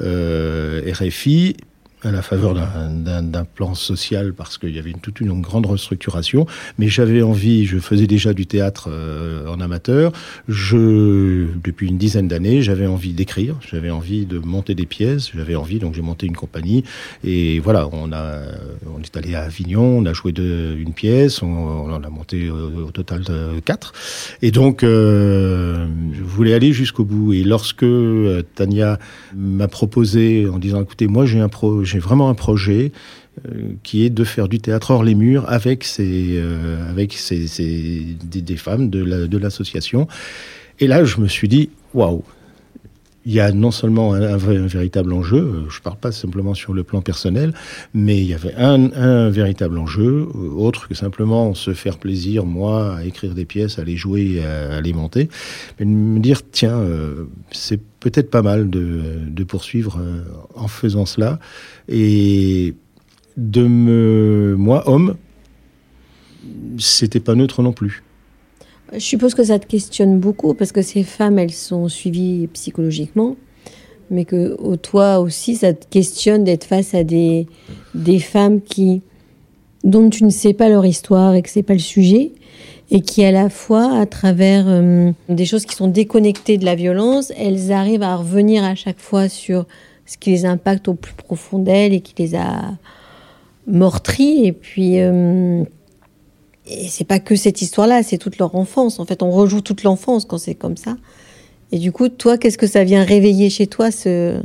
[0.00, 1.56] RFI
[2.06, 6.46] à la faveur d'un- plan social parce qu'il y avait une, toute une grande restructuration.
[6.78, 10.12] Mais j'avais envie, je faisais déjà du théâtre euh, en amateur.
[10.48, 15.54] Je, depuis une dizaine d'années, j'avais envie d'écrire, j'avais envie de monter des pièces, j'avais
[15.56, 16.84] envie, donc j'ai monté une compagnie.
[17.22, 18.40] Et voilà, on a,
[18.94, 21.46] on est allé à Avignon, on a joué de, une pièce, on,
[21.92, 23.92] en a monté au, au total de quatre.
[24.42, 27.32] Et donc, euh, je voulais aller jusqu'au bout.
[27.32, 28.98] Et lorsque euh, Tania
[29.36, 32.90] m'a proposé en disant, écoutez, moi j'ai un pro, j'ai vraiment un projet
[33.46, 37.46] euh, qui est de faire du théâtre hors les murs avec ces, euh, avec ces,
[38.24, 40.08] des, femmes de la- de l'association.
[40.80, 42.24] Et là, je me suis dit, waouh,
[43.26, 46.10] il y a non seulement un, un un véritable enjeu, euh, je ne parle pas
[46.10, 47.54] simplement sur le plan personnel,
[47.94, 50.26] mais il y avait un, véritable enjeu,
[50.56, 54.80] autre que simplement se faire plaisir, moi, à écrire des pièces, à les jouer, à,
[54.80, 55.28] les monter,
[55.78, 56.82] mais de me dire, tiens,
[57.52, 61.38] c'est peut-être pas mal de, poursuivre euh, en faisant cela,
[61.88, 62.74] et
[63.38, 65.16] de me, moi, homme,
[66.78, 68.02] c'était pas neutre non plus.
[68.92, 73.36] Je suppose que ça te questionne beaucoup parce que ces femmes, elles sont suivies psychologiquement,
[74.10, 77.46] mais que toi aussi, ça te questionne d'être face à des,
[77.94, 79.00] des femmes qui,
[79.82, 82.32] dont tu ne sais pas leur histoire et que c'est pas le sujet,
[82.94, 86.76] et qui à la fois, à travers euh, des choses qui sont déconnectées de la
[86.76, 89.66] violence, elles arrivent à revenir à chaque fois sur
[90.06, 92.78] ce qui les impacte au plus profond d'elles et qui les a
[93.66, 94.46] meurtries.
[94.46, 95.64] Et puis, euh,
[96.66, 99.00] et c'est pas que cette histoire-là, c'est toute leur enfance.
[99.00, 100.96] En fait, on rejoue toute l'enfance quand c'est comme ça.
[101.72, 104.40] Et du coup, toi, qu'est-ce que ça vient réveiller chez toi, de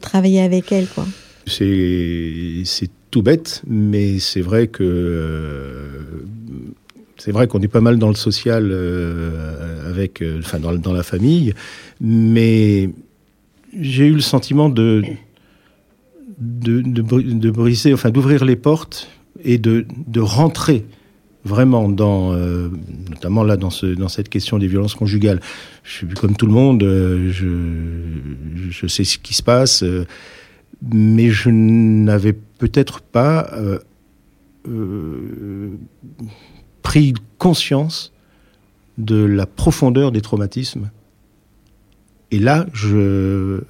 [0.00, 1.06] travailler avec elle, quoi?
[1.48, 6.24] C'est c'est tout bête, mais c'est vrai que euh,
[7.20, 11.02] c'est vrai qu'on est pas mal dans le social euh, avec, euh, enfin dans, la
[11.02, 11.52] famille,
[12.00, 12.90] mais
[13.78, 15.02] j'ai eu le sentiment de
[16.38, 19.10] de, de, bri- de briser, enfin d'ouvrir les portes
[19.44, 20.86] et de, de rentrer
[21.44, 22.70] vraiment dans, euh,
[23.10, 25.40] notamment là dans, ce, dans cette question des violences conjugales.
[25.84, 27.46] Je suis comme tout le monde, je,
[28.70, 29.84] je sais ce qui se passe,
[30.90, 33.50] mais je n'avais peut-être pas
[36.90, 38.12] pris conscience
[38.98, 40.90] de la profondeur des traumatismes.
[42.32, 43.60] Et là, je,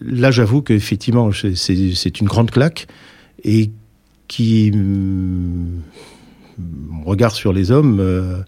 [0.00, 2.88] là, j'avoue qu'effectivement, c'est- une grande claque
[3.44, 3.70] et
[4.26, 5.84] qui, mon
[7.04, 8.42] regard sur les hommes euh,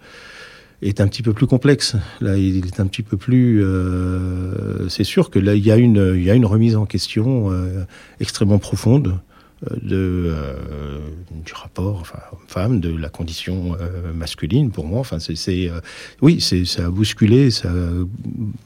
[0.82, 1.94] est un petit peu plus complexe.
[2.20, 3.62] Là, il est un petit peu plus.
[3.62, 6.84] euh, c'est sûr que là, il y a une, il y a une remise en
[6.84, 7.84] question euh,
[8.18, 9.20] extrêmement profonde
[9.62, 10.98] de euh,
[11.44, 15.00] du rapport enfin, homme-femme, de la condition euh, masculine pour moi.
[15.00, 15.80] Enfin, c'est, euh,
[16.22, 17.90] oui, c'est ça a bousculé, ça a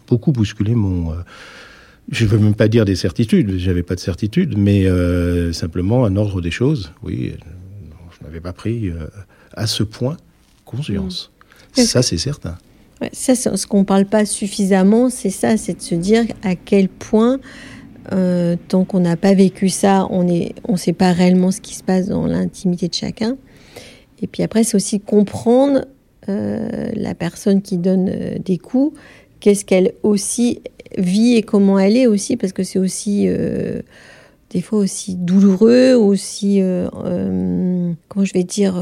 [0.09, 1.15] beaucoup bousculé mon.
[2.11, 4.87] je veux même pas dire des certitudes, j'avais pas de certitude, mais
[5.53, 6.93] simplement un ordre des choses.
[7.03, 7.35] Oui,
[8.19, 8.93] je n'avais pas pris
[9.55, 10.17] à ce point
[10.65, 11.31] conscience.
[11.77, 11.83] Mmh.
[11.83, 12.59] Ça, c'est certain.
[13.01, 16.55] Ouais, ça, c'est ce qu'on parle pas suffisamment, c'est ça, c'est de se dire à
[16.55, 17.41] quel point
[18.11, 21.75] euh, tant qu'on n'a pas vécu ça, on est, on sait pas réellement ce qui
[21.75, 23.37] se passe dans l'intimité de chacun.
[24.21, 25.85] Et puis après, c'est aussi comprendre
[26.29, 28.99] euh, la personne qui donne euh, des coups,
[29.41, 30.63] qu'est-ce qu'elle aussi
[30.99, 33.27] vit et comment elle est aussi, parce que c'est aussi
[34.51, 36.61] des fois aussi douloureux, aussi,
[38.09, 38.75] comment je vais dire,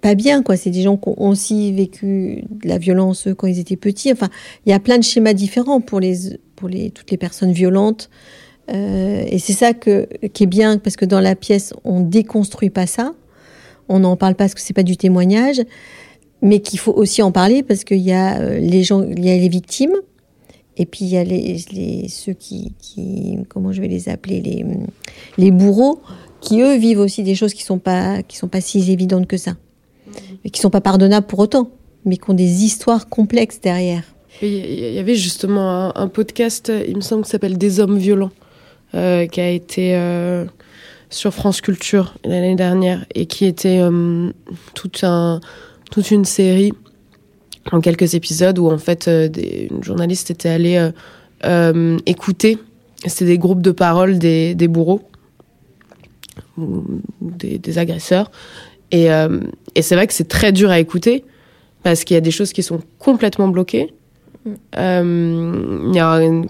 [0.00, 0.56] pas bien, quoi.
[0.56, 4.10] C'est des gens qui ont aussi vécu de la violence quand ils étaient petits.
[4.10, 4.28] Enfin,
[4.66, 8.08] il y a plein de schémas différents pour les, pour toutes les personnes violentes.
[8.70, 12.70] Euh, et c'est ça que, qui est bien, parce que dans la pièce, on déconstruit
[12.70, 13.14] pas ça.
[13.88, 15.60] On n'en parle pas parce que c'est pas du témoignage,
[16.40, 19.30] mais qu'il faut aussi en parler parce qu'il y a euh, les gens, il y
[19.30, 19.96] a les victimes,
[20.76, 22.72] et puis il y a les, ceux qui,
[23.48, 24.64] comment je vais les appeler, les,
[25.36, 26.00] les bourreaux,
[26.40, 27.80] qui eux vivent aussi des choses qui sont
[28.28, 29.56] sont pas si évidentes que ça,
[30.44, 31.70] et qui sont pas pardonnables pour autant,
[32.04, 34.04] mais qui ont des histoires complexes derrière.
[34.40, 38.32] Il y avait justement un, podcast, il me semble, qui s'appelle Des hommes violents,
[38.94, 40.44] euh, qui a été euh,
[41.10, 44.30] sur France Culture l'année dernière et qui était euh,
[44.74, 46.72] toute une série
[47.70, 50.90] en quelques épisodes où en fait une journaliste était allée
[52.06, 52.58] écouter.
[53.06, 55.02] C'était des groupes de parole des, bourreaux
[56.58, 56.84] ou
[57.20, 58.30] des, agresseurs.
[58.90, 59.08] Et
[59.80, 61.24] c'est vrai que c'est très dur à écouter
[61.82, 63.94] parce qu'il y a des choses qui sont complètement bloquées.
[64.76, 66.42] Euh,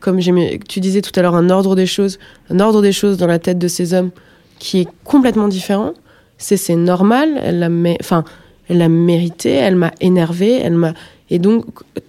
[0.00, 2.18] comme tu disais tout à l'heure, un ordre des choses,
[2.50, 4.10] un ordre des choses dans la tête de ces hommes
[4.58, 5.94] qui est complètement différent.
[6.38, 7.38] C'est normal.
[7.42, 7.68] Elle l'a,
[8.00, 8.24] enfin,
[8.68, 9.50] elle mérité.
[9.50, 10.58] Elle m'a énervé.
[10.62, 10.94] Elle m'a
[11.30, 11.64] et donc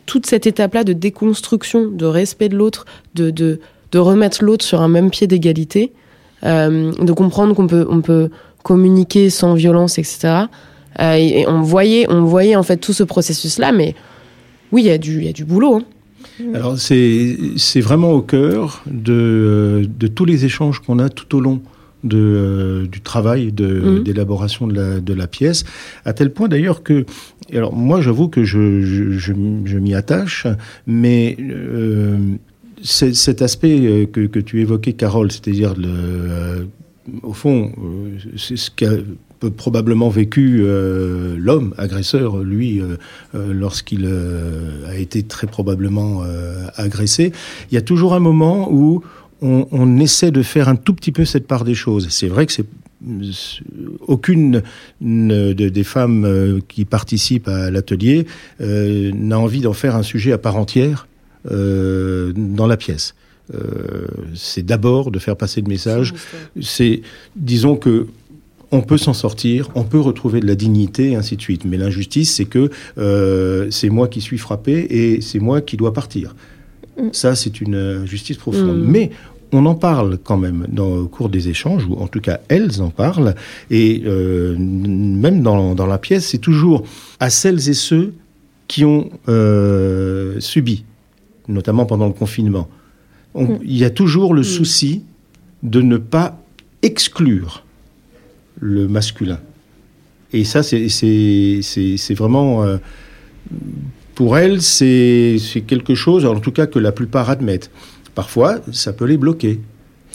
[0.06, 3.60] toute cette étape-là de déconstruction, de respect de l'autre, de
[3.94, 5.92] remettre l'autre sur un même pied d'égalité,
[6.44, 8.30] euh, de comprendre qu'on peut
[8.64, 10.46] communiquer sans violence, etc.
[11.00, 13.96] Euh, on voyait on voyait en fait tout ce processus-là, mais
[14.72, 15.76] oui, il y a du, y a du boulot.
[15.76, 15.84] Hein.
[16.54, 21.62] Alors c'est vraiment au cœur de, de tous les échanges qu'on a tout au long
[22.04, 24.76] de, euh, du travail d'élaboration de, mmh.
[24.76, 25.66] de, la, de la pièce,
[26.06, 27.06] à tel point d'ailleurs que,
[27.54, 29.34] alors moi j'avoue que je, je, je,
[29.66, 30.48] je m'y attache,
[30.88, 32.18] mais euh,
[32.84, 36.64] cet aspect que, que tu évoquais, Carole, c'est-à-dire euh,
[37.22, 37.72] au fond,
[38.38, 38.90] c'est ce qu'a
[39.50, 42.98] probablement vécu euh, l'homme agresseur, lui, euh,
[43.36, 44.08] euh, lorsqu'il
[44.88, 46.24] a été très probablement
[46.76, 47.32] agressé.
[47.72, 49.04] Il y a toujours un moment où
[49.42, 52.08] on, on, essaie de faire un tout petit peu cette part des choses.
[52.10, 52.66] C'est vrai que c'est
[54.08, 54.62] aucune
[55.02, 58.28] de, des femmes qui participent à l'atelier
[58.62, 61.08] euh, n'a envie d'en faire un sujet à part entière
[61.52, 63.16] euh, dans la pièce.
[63.54, 66.14] Euh, c'est d'abord de faire passer le message.
[66.62, 67.02] C'est,
[67.36, 68.08] disons que
[68.72, 71.66] on peut s'en sortir, on peut retrouver de la dignité, et ainsi de suite.
[71.66, 75.94] Mais l'injustice, c'est que euh, c'est moi qui suis frappé et c'est moi qui dois
[75.94, 76.36] partir.
[76.98, 77.10] Mm.
[77.12, 78.82] Ça, c'est une injustice profonde.
[78.82, 78.90] Mm.
[78.90, 79.12] Mais
[79.52, 82.82] on en parle quand même dans, au cours des échanges, ou en tout cas elles
[82.82, 83.36] en parlent,
[83.70, 86.84] et euh, même dans, dans, la pièce, c'est toujours
[87.20, 88.14] à celles et ceux
[88.70, 90.86] qui ont euh, subi,
[91.50, 92.70] notamment pendant le confinement.
[93.34, 93.60] On, mm.
[93.64, 95.04] Il y a toujours le souci
[95.62, 96.42] de ne pas
[96.82, 97.66] exclure
[98.62, 99.40] le masculin.
[100.32, 102.64] Et ça, c'est vraiment...
[102.64, 102.78] Euh,
[104.16, 107.72] pour elles, c'est quelque chose, en tout cas, que la plupart admettent.
[108.16, 109.60] Parfois, ça peut les bloquer.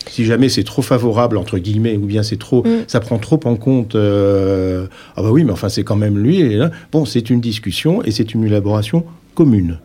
[0.09, 2.85] Si jamais c'est trop favorable, entre guillemets, ou bien c'est trop, mm.
[2.87, 6.41] ça prend trop en compte, euh, ah bah oui, mais enfin, c'est quand même lui.
[6.41, 9.05] Et là, bon, c'est une discussion et c'est une élaboration
[9.35, 9.81] commune.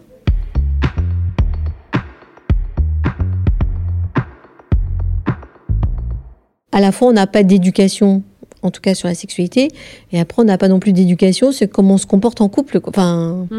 [6.71, 8.23] À la fois, on n'a pas d'éducation
[8.63, 9.69] en tout cas sur la sexualité.
[10.11, 12.79] Et après, on n'a pas non plus d'éducation sur comment on se comporte en couple.
[12.85, 13.57] Enfin, mmh.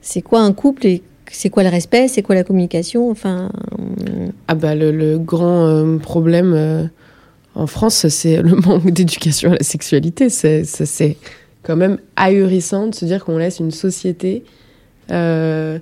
[0.00, 3.10] c'est quoi un couple et c'est quoi le respect, c'est quoi la communication.
[3.10, 3.50] Enfin,
[4.48, 6.84] ah bah le, le grand euh, problème euh,
[7.54, 10.28] en France, c'est le manque d'éducation à la sexualité.
[10.28, 11.16] C'est c'est
[11.62, 14.44] quand même ahurissant de se dire qu'on laisse une société
[15.10, 15.78] euh,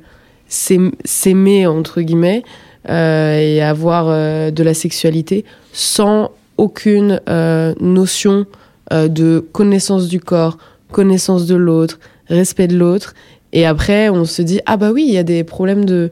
[0.48, 2.42] s'aimer entre guillemets
[2.88, 4.06] et avoir
[4.50, 8.46] de la sexualité sans aucune euh, notion
[8.92, 10.58] euh, de connaissance du corps,
[10.92, 13.14] connaissance de l'autre, respect de l'autre.
[13.52, 16.10] Et après, on se dit, ah bah oui, il y a des problèmes de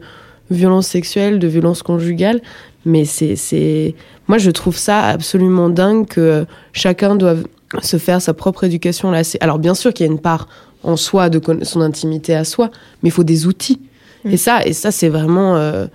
[0.49, 2.41] violence sexuelle, de violence conjugale.
[2.85, 3.95] Mais c'est, c'est,
[4.27, 7.43] moi, je trouve ça absolument dingue que chacun doive
[7.81, 9.21] se faire sa propre éducation là.
[9.41, 10.47] Alors, bien sûr qu'il y a une part
[10.83, 12.69] en soi de son intimité à soi,
[13.03, 13.81] mais il faut des outils.
[14.23, 14.31] Mmh.
[14.31, 15.87] Et ça, et ça, c'est vraiment, euh,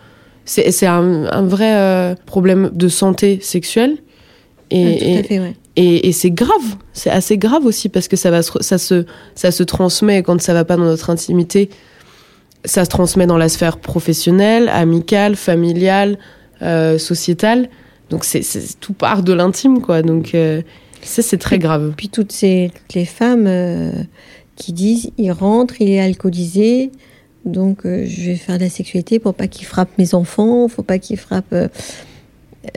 [0.44, 3.96] c'est, c'est un, un, vrai euh, problème de santé sexuelle.
[4.72, 5.54] Et, ouais, fait, ouais.
[5.76, 9.04] et, et c'est grave, c'est assez grave aussi parce que ça, va se, ça, se,
[9.34, 11.68] ça se transmet quand ça va pas dans notre intimité.
[12.64, 16.18] Ça se transmet dans la sphère professionnelle, amicale, familiale,
[16.62, 17.68] euh, sociétale.
[18.08, 18.42] Donc c'est
[18.80, 20.02] tout part de l'intime, quoi.
[20.02, 20.62] Donc euh,
[21.02, 21.92] ça, c'est très grave.
[21.96, 24.06] Puis toutes, ces, toutes les femmes
[24.56, 26.92] qui disent, il rentre, il est alcoolisé,
[27.44, 30.98] donc je vais faire de la sexualité pour pas qu'il frappe mes enfants, faut pas
[30.98, 31.52] qu'il frappe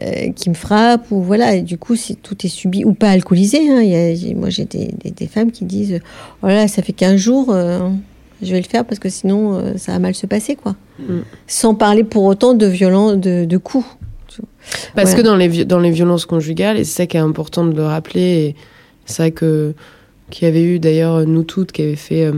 [0.01, 3.11] euh, qui me frappe ou voilà et du coup si tout est subi ou pas
[3.11, 4.15] alcoolisé hein.
[4.35, 5.99] moi j'ai des, des, femmes qui disent
[6.41, 7.91] oh là ça fait 15 jours euh,
[8.41, 11.19] je vais le faire parce que sinon euh, ça va mal se passer quoi mm.
[11.45, 13.85] sans parler pour autant de violence de, de coups
[14.95, 17.75] parce que dans les dans les violences conjugales et c'est ça qui est important de
[17.75, 18.55] le rappeler
[19.05, 19.75] c'est ça que
[20.31, 22.31] qu'il y avait eu d'ailleurs nous toutes qui avait fait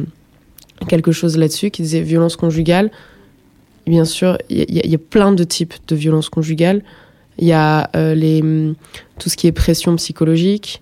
[0.89, 2.91] quelque chose là-dessus qui disait violence conjugale
[3.85, 6.83] bien sûr il y, y, a plein de types de violences conjugales
[7.37, 8.41] il y a euh, les,
[9.19, 10.81] tout ce qui est pression psychologique,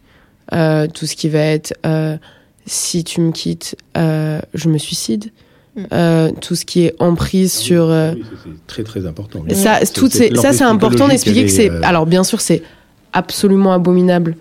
[0.53, 2.17] euh, tout ce qui va être euh,
[2.65, 5.31] si tu me quittes, je me suicide.
[5.75, 6.39] Mm.
[6.39, 10.53] tout ce qui est emprise ah sur c'est très très important ça tout c'est ça
[10.53, 12.63] c'est important d'expliquer que c'est alors bien sûr c'est
[13.11, 14.37] absolument abominable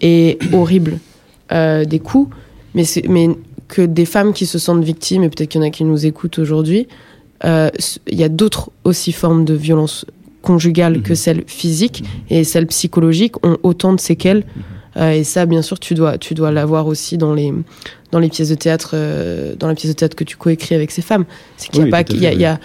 [0.00, 0.98] et horrible
[1.50, 2.34] des coups
[2.72, 3.28] mais mais
[3.68, 6.06] que des femmes qui se sentent victimes et peut-être qu'il y en a qui nous
[6.06, 6.88] écoutent aujourd'hui
[7.44, 7.70] il
[8.18, 10.06] y a d'autres aussi formes de violence
[10.48, 11.16] conjugale que mhm.
[11.24, 14.44] celle physique et celle psychologique ont autant de séquelles.
[14.44, 14.62] Mhm.
[14.96, 17.52] Euh, et ça, bien sûr, tu dois, tu dois l'avoir aussi dans les,
[18.12, 20.90] dans les pièces de théâtre, euh, dans la pièce de théâtre que tu coécris avec
[20.90, 21.26] ces femmes.
[21.58, 22.58] C'est qu'il y a pas, il y a,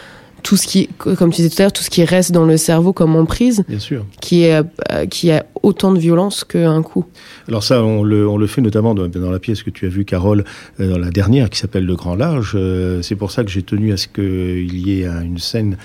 [0.43, 2.58] tout ce qui, comme tu disais tout à l'heure, tout ce qui reste dans le
[2.58, 4.06] cerveau comme emprise, Bien sûr.
[4.19, 7.06] qui est, euh, qui a autant de violence qu'un coup.
[7.48, 9.89] Alors ça, on le, on le fait notamment dans, dans, la pièce que tu as
[9.89, 10.43] vue, Carole,
[10.80, 12.58] dans la dernière, qui s'appelle Le Grand Large.
[13.02, 15.78] c'est pour ça que j'ai tenu à ce qu'il y ait une scène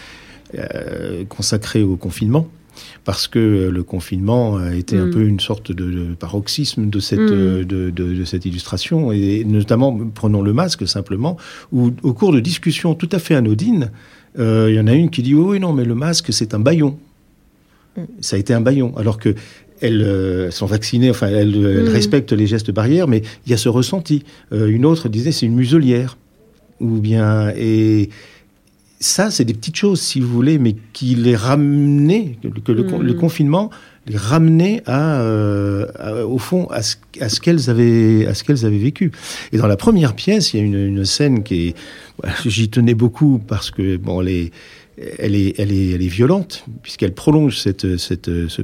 [0.55, 2.49] euh, consacré au confinement
[3.05, 5.11] parce que le confinement a été un mm.
[5.11, 7.65] peu une sorte de, paroxysme de cette, mm.
[7.65, 11.37] de, cette illustration, et notamment, prenons le masque simplement,
[11.73, 13.91] où au cours de discussions tout à fait anodines,
[14.39, 16.61] euh, il y en a une qui dit oui, non, mais le masque, c'est un
[16.61, 16.99] baillon.
[17.97, 18.03] Mm.
[18.21, 19.35] Ça a été un baillon, alors que
[19.81, 23.69] elles euh, sont vaccinées, enfin, elles, respectent les gestes barrières, mais il y a ce
[23.69, 24.25] ressenti.
[24.53, 26.17] une autre disait c'est une muselière,
[26.81, 28.11] ou bien et
[29.01, 33.15] ça, c'est des petites choses, si vous voulez, mais qui les ramenaient, que le, mm.
[33.17, 33.71] confinement
[34.07, 36.97] les ramenait euh, à, au fond, à ce,
[37.41, 39.13] qu'elles avaient, à ce qu'elles avaient vécu.
[39.53, 41.77] Et dans la première pièce, il y a une, scène qui est,
[42.47, 44.53] j'y tenais beaucoup parce que bon, elle est,
[45.19, 48.63] elle est, elle est, elle est violente puisqu'elle prolonge cette, cette, ce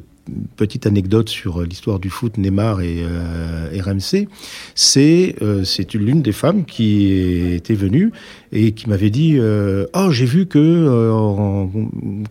[0.56, 4.28] petite anecdote sur euh, l'histoire du foot, Neymar et, euh, RMC,
[4.74, 7.12] c'est euh, l'une des femmes qui
[7.52, 8.12] était venue
[8.52, 11.10] et qui m'avait dit oh j'ai vu que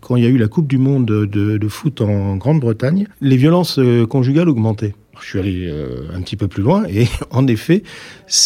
[0.02, 3.38] quand il y a eu la Coupe du Monde de, de foot en Grande-Bretagne, les
[3.38, 3.80] violences
[4.10, 4.94] conjugales augmentaient.
[5.24, 7.84] Je suis allé euh, un petit peu plus loin et en effet,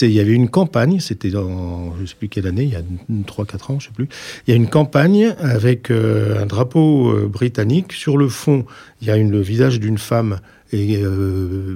[0.02, 2.82] il y avait une campagne, c'était dans je sais plus quelle année, il y a
[3.26, 4.08] 3 4 ans, je sais plus.
[4.46, 8.66] Il y a une campagne avec euh, un drapeau euh, britannique sur le fond,
[9.02, 10.40] il y a le visage d'une femme
[10.74, 11.02] et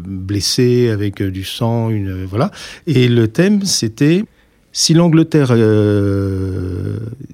[0.05, 2.51] blessée avec du sang, une voilà.
[2.87, 4.25] Et le thème c'était
[4.73, 5.55] si l'Angleterre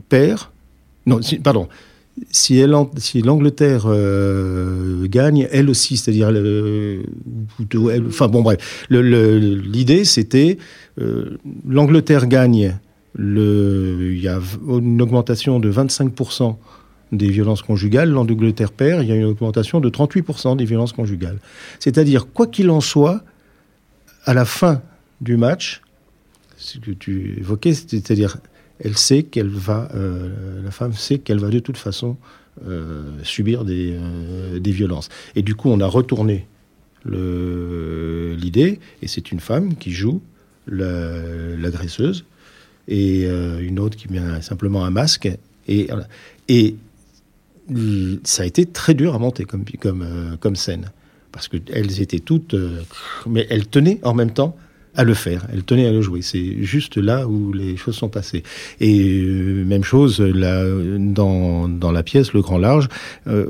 [0.07, 0.49] perd
[1.07, 1.67] non, pardon,
[2.31, 2.61] si,
[3.21, 6.31] l'Angleterre euh, gagne, elle aussi, c'est-à-dire,
[8.07, 10.57] enfin bon bref, l'idée c'était
[10.99, 12.75] euh, l'Angleterre gagne,
[13.19, 16.55] il y a une augmentation de 25%
[17.11, 21.39] des violences conjugales, l'Angleterre perd, il y a une augmentation de 38% des violences conjugales.
[21.79, 23.23] C'est-à-dire, quoi qu'il en soit,
[24.25, 24.81] à la fin
[25.21, 25.81] du match,
[26.57, 28.37] ce que tu évoquais, c'est-à-dire
[28.79, 32.17] elle sait qu'elle va, euh, la femme sait qu'elle va de toute façon
[32.67, 35.09] euh, subir des, euh, des, violences.
[35.35, 36.47] Et du coup, on a retourné
[37.05, 40.21] l'idée, et c'est une femme qui joue
[40.67, 42.25] l'agresseuse,
[42.89, 45.29] et une autre qui met simplement un masque,
[45.69, 45.87] et,
[46.49, 46.75] et
[48.25, 50.91] ça a été très dur à monter comme, comme, comme scène,
[51.31, 52.55] parce qu'elles étaient toutes,
[53.25, 54.57] mais elles tenaient en même temps
[54.97, 55.47] à le faire.
[55.53, 56.21] Elle tenait à le jouer.
[56.21, 58.43] C'est juste là où les choses sont passées.
[58.81, 60.63] Et euh, même chose là,
[60.97, 62.89] dans, dans la pièce Le Grand Large,
[63.27, 63.45] euh,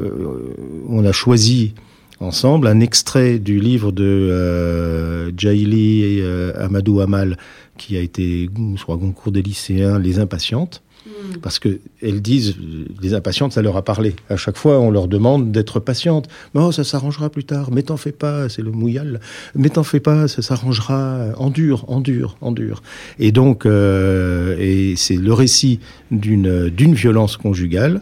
[0.88, 1.74] on a choisi
[2.20, 7.38] ensemble un extrait du livre de euh, Jaili euh, Amadou Amal
[7.78, 10.82] qui a été soit concours des lycéens, Les Impatientes.
[11.08, 11.38] Mm.
[11.42, 12.56] Parce qu'elles disent,
[13.02, 14.16] les impatientes, ça leur a parlé.
[14.30, 16.28] À chaque fois, on leur demande d'être patientes.
[16.54, 17.70] Mais oh, ça s'arrangera plus tard.
[17.72, 19.20] Mais t'en fais pas, c'est le mouillal.
[19.56, 21.28] Mais t'en fais pas, ça s'arrangera.
[21.38, 22.82] En dur, en dur, en dur.
[23.20, 25.80] Et donc, euh, c'est le récit
[26.12, 28.02] d'une violence conjugale.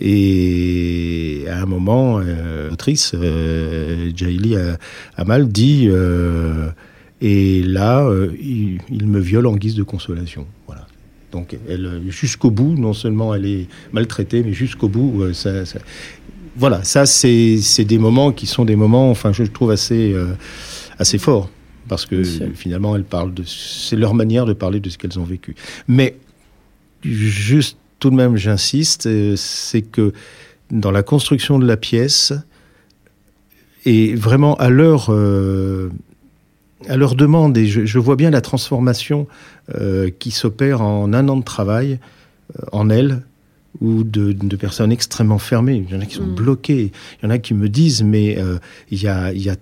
[0.00, 4.56] Et à un moment, euh, l'autrice euh, Jaili
[5.16, 6.68] Amal dit euh,
[7.20, 10.46] et là, il, il, me viole en guise de consolation.
[10.66, 10.86] Voilà.
[11.32, 15.64] Donc, elle, jusqu'au bout, non seulement elle est maltraitée, mais jusqu'au bout, euh, ça,
[16.56, 20.34] voilà, ça c'est des moments qui sont des moments, enfin je trouve assez euh,
[20.98, 21.48] assez forts
[21.88, 22.22] parce que
[22.54, 25.54] finalement elles parlent de, c'est leur manière de parler de ce qu'elles ont vécu.
[25.88, 26.16] Mais
[27.02, 30.12] juste tout de même, j'insiste, euh, c'est que
[30.70, 32.32] dans la construction de la pièce
[33.84, 35.90] et vraiment à leur euh,
[36.88, 39.26] à leur demande et je, vois bien la transformation
[40.18, 41.98] qui s'opère en un an de travail
[42.72, 43.22] en elles
[43.80, 45.84] ou de, personnes extrêmement fermées.
[45.86, 46.34] Il y en a qui sont mm.
[46.34, 46.92] bloquées.
[47.20, 48.58] Il y en a qui me disent, mais euh,
[48.90, 49.56] il y a, y a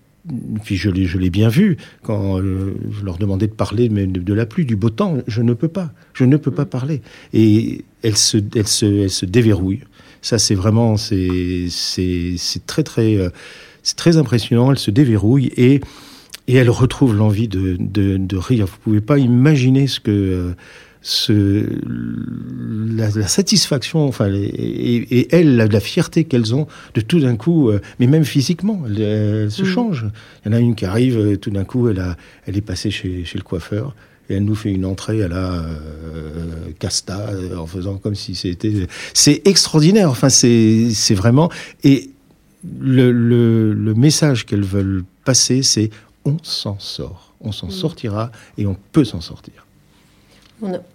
[0.65, 4.07] puis je l'ai, je l'ai bien vu quand euh, je leur demandais de parler mais
[4.07, 5.19] de, la pluie, du beau temps.
[5.27, 6.69] Je ne peux pas, je ne peux pas mm.
[6.69, 7.03] parler.
[7.33, 9.85] Et elles se, elles se, elles se déverrouillent.
[10.23, 13.31] Ça, c'est vraiment, c'est, c'est, c'est très, très, euh,
[13.83, 14.71] c'est très impressionnant.
[14.71, 15.81] Elles se déverrouillent et
[16.51, 18.67] et elles retrouvent l'envie de, de, de rire.
[18.67, 20.53] Vous pouvez pas imaginer ce que
[21.01, 21.65] ce,
[22.97, 27.71] la, la, satisfaction, enfin, et, et elles, la, fierté qu'elles ont de tout d'un coup,
[27.71, 29.65] euh, mais même physiquement, elles, se mm.
[29.65, 30.07] changent.
[30.45, 32.63] Il y en a une qui arrive, euh, tout d'un coup, elle, a, elle est
[32.63, 33.95] passée chez, chez le coiffeur.
[34.29, 35.63] Et elle nous fait une entrée à la euh,
[36.81, 38.87] casta en faisant comme si c'était.
[39.15, 40.11] C'est extraordinaire.
[40.11, 41.51] Enfin, c'est c'est vraiment.
[41.83, 42.11] Et
[42.81, 45.91] le, le, le message qu'elles veulent passer, c'est
[46.25, 47.73] on s'en sort, on s'en mm.
[47.73, 49.67] sortira et on peut s'en sortir.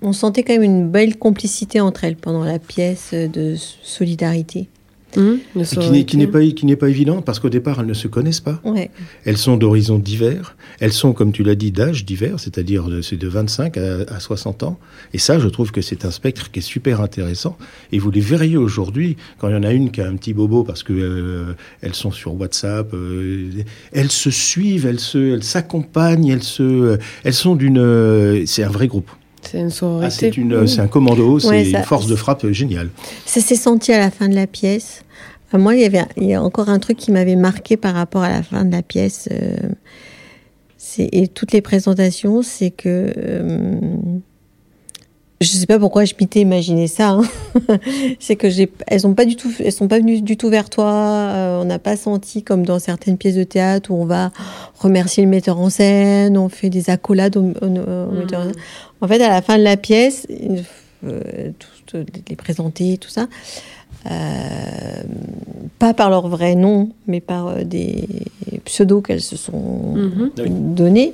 [0.02, 4.70] On, sentait quand même une belle complicité entre elles pendant la pièce de solidarité.
[5.16, 5.64] Mmh,
[6.06, 8.62] qui n'est pas qui n'est pas évident parce qu'au départ elles ne se connaissent pas.
[9.26, 10.56] Elles sont d'horizons divers.
[10.80, 14.80] Elles sont comme tu l'as dit d'âge divers, c'est-à-dire c'est de 25 à, 60 ans.
[15.14, 17.58] Et ça, je trouve que c'est un spectre qui est super intéressant.
[17.92, 20.34] Et vous les verriez aujourd'hui quand il y en a une qui a un petit
[20.34, 22.94] bobo parce que euh, elles sont sur WhatsApp.
[22.94, 23.50] Euh,
[23.92, 28.46] elles se suivent, elles se, elles s'accompagnent, elles se, elles sont d'une.
[28.46, 29.10] c'est un vrai groupe.
[29.52, 30.32] C'est une sororité.
[30.54, 32.90] Ah, c'est un commando, c'est une force de frappe géniale.
[33.26, 35.04] Ça s'est senti à la fin de la pièce.
[35.54, 37.94] Euh, moi, il y avait il y a encore un truc qui m'avait marqué par
[37.94, 39.30] rapport à la fin de la pièce.
[39.32, 39.56] Euh,
[40.98, 43.98] et toutes les présentations, c'est que euh,
[45.42, 47.10] je sais pas pourquoi je m'étais imaginé ça.
[47.10, 47.24] Hein.
[48.20, 50.70] c'est que j'ai, elles sont pas du tout, elles sont pas venues du tout vers
[50.70, 50.92] toi.
[50.92, 54.32] Euh, on n'a pas senti comme dans certaines pièces de théâtre où on va
[54.80, 58.56] remercier le metteur en scène, on fait des accolades au, metteur en scène.
[59.02, 60.26] En fait, à la fin de la pièce,
[61.04, 61.52] euh,
[62.30, 63.28] les présenter, tout ça,
[64.06, 65.04] euh,
[65.80, 68.08] pas par leur vrai nom, mais par des
[68.64, 70.74] pseudos qu'elles se sont mm-hmm.
[70.74, 71.14] donnés.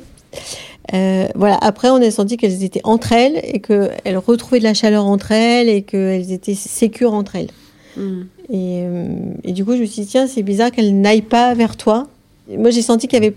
[0.94, 1.58] Euh, voilà.
[1.62, 5.32] Après, on a senti qu'elles étaient entre elles et qu'elles retrouvaient de la chaleur entre
[5.32, 7.50] elles et qu'elles étaient sécures entre elles.
[7.98, 8.24] Hmm.
[8.54, 9.08] Euh,
[9.44, 12.08] et, du coup, je me suis dit, tiens, c'est bizarre qu'elles n'aillent pas vers toi.
[12.50, 13.34] moi, j'ai senti qu'elles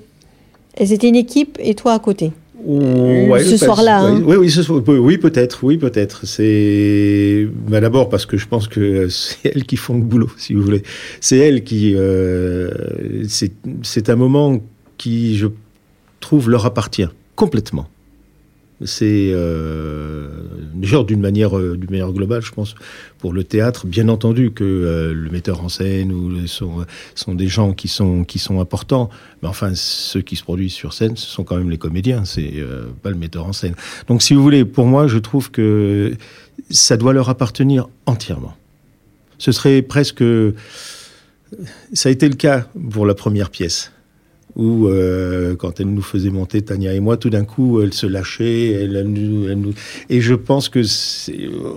[0.76, 2.32] elles étaient une équipe et toi à côté.
[2.66, 4.00] ce soir-là.
[4.00, 4.22] Hein.
[4.26, 6.26] Oui, oui, oui peut-être, oui, peut-être.
[6.26, 10.52] C'est bah, d'abord parce que je pense que c'est elles qui font le boulot, si
[10.54, 10.82] vous voulez.
[11.20, 11.94] C'est elles qui.
[11.94, 12.70] Euh,
[13.28, 14.58] c'est un moment
[14.98, 15.46] qui, je
[16.24, 17.88] trouve, leur appartient complètement.
[18.84, 20.28] C'est euh,
[20.74, 22.74] d'une manière, euh, d'une manière globale, je pense,
[23.18, 27.46] pour le théâtre, bien entendu que euh, le metteur en scène ou sont, sont des
[27.46, 29.10] gens qui sont qui sont importants,
[29.42, 32.54] mais enfin ceux qui se produisent sur scène, ce sont quand même les comédiens, c'est
[32.56, 33.74] euh, pas le metteur en scène.
[34.08, 36.14] Donc, si vous voulez, pour moi, je trouve que
[36.68, 38.54] ça doit leur appartenir entièrement.
[39.38, 40.24] Ce serait presque,
[41.92, 43.92] ça a été le cas pour la première pièce
[44.56, 48.06] où euh, quand elle nous faisait monter Tania et moi, tout d'un coup, elle se
[48.06, 49.72] lâchait, elle, nous,
[50.08, 50.82] et je pense que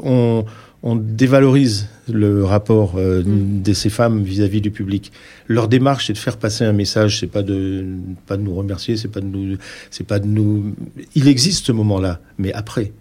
[0.04, 0.46] on,
[0.84, 3.62] on, dévalorise le rapport euh, mm.
[3.64, 5.12] de ces femmes vis-à-vis du public.
[5.48, 7.86] Leur démarche, c'est de faire passer un message, c'est pas de
[8.28, 9.58] pas de nous remercier, c'est pas de nous,
[9.90, 10.76] c'est pas de nous.
[11.16, 12.92] Il existe ce moment-là, mais après,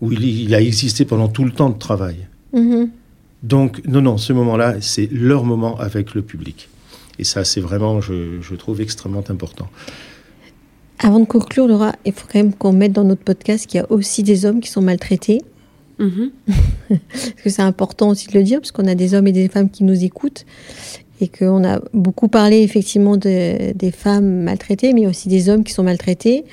[0.00, 2.26] où il, il, a existé pendant tout le temps de travail.
[2.54, 2.88] Mm-hmm.
[3.44, 6.68] Donc non, non, ce moment-là, c'est leur moment avec le public.
[7.20, 9.68] Et ça, c'est vraiment, je, trouve, extrêmement important.
[10.98, 13.82] Avant de conclure, Laura, il faut quand même qu'on mette dans notre podcast qu'il y
[13.82, 15.42] a aussi des hommes qui sont maltraités.
[15.98, 16.30] Mm-hmm.
[16.88, 19.48] parce que c'est important aussi de le dire, parce qu'on a des hommes et des
[19.48, 20.46] femmes qui nous écoutent
[21.20, 25.74] et qu'on a beaucoup parlé effectivement de, des femmes maltraitées, mais aussi des hommes qui
[25.74, 26.46] sont maltraités.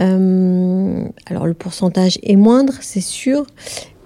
[0.00, 3.44] Euh, alors le pourcentage est moindre, c'est sûr,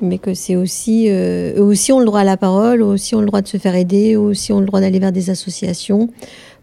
[0.00, 3.14] mais que c'est aussi, euh, eux aussi ont le droit à la parole, eux aussi
[3.14, 5.30] ont le droit de se faire aider, eux aussi ont le droit d'aller vers des
[5.30, 6.08] associations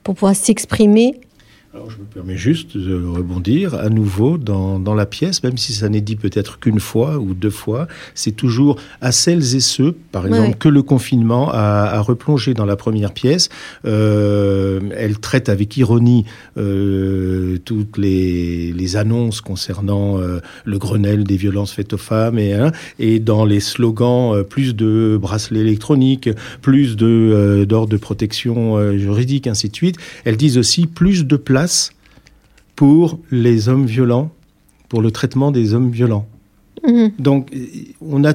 [0.03, 1.19] pour pouvoir s'exprimer
[1.73, 5.71] Alors je me permets juste de rebondir à nouveau dans, dans la pièce, même si
[5.71, 9.93] ça n'est dit peut-être qu'une fois ou deux fois, c'est toujours à celles et ceux,
[10.11, 10.53] par exemple, Ouais.
[10.59, 13.47] que le confinement a, a replongé dans la première pièce.
[13.85, 16.25] Euh, elle traite avec ironie
[16.57, 22.51] euh, toutes les, les annonces concernant euh, le Grenelle des violences faites aux femmes et,
[22.53, 26.29] hein, et dans les slogans plus de bracelets électroniques,
[26.61, 29.95] plus de d'ordre de protection juridique, ainsi de suite.
[30.25, 31.60] Elles disent aussi plus de place
[32.75, 34.31] pour les hommes violents,
[34.89, 36.27] pour le traitement des hommes violents.
[36.87, 37.11] Mhm.
[37.19, 37.51] Donc,
[38.01, 38.33] on a,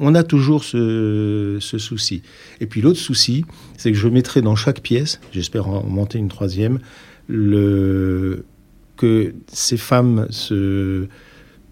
[0.00, 2.22] on a toujours ce, ce souci.
[2.60, 3.44] Et puis l'autre souci,
[3.76, 6.80] c'est que je mettrai dans chaque pièce, j'espère en monter une troisième,
[7.28, 8.44] le,
[8.96, 11.06] que ces femmes se,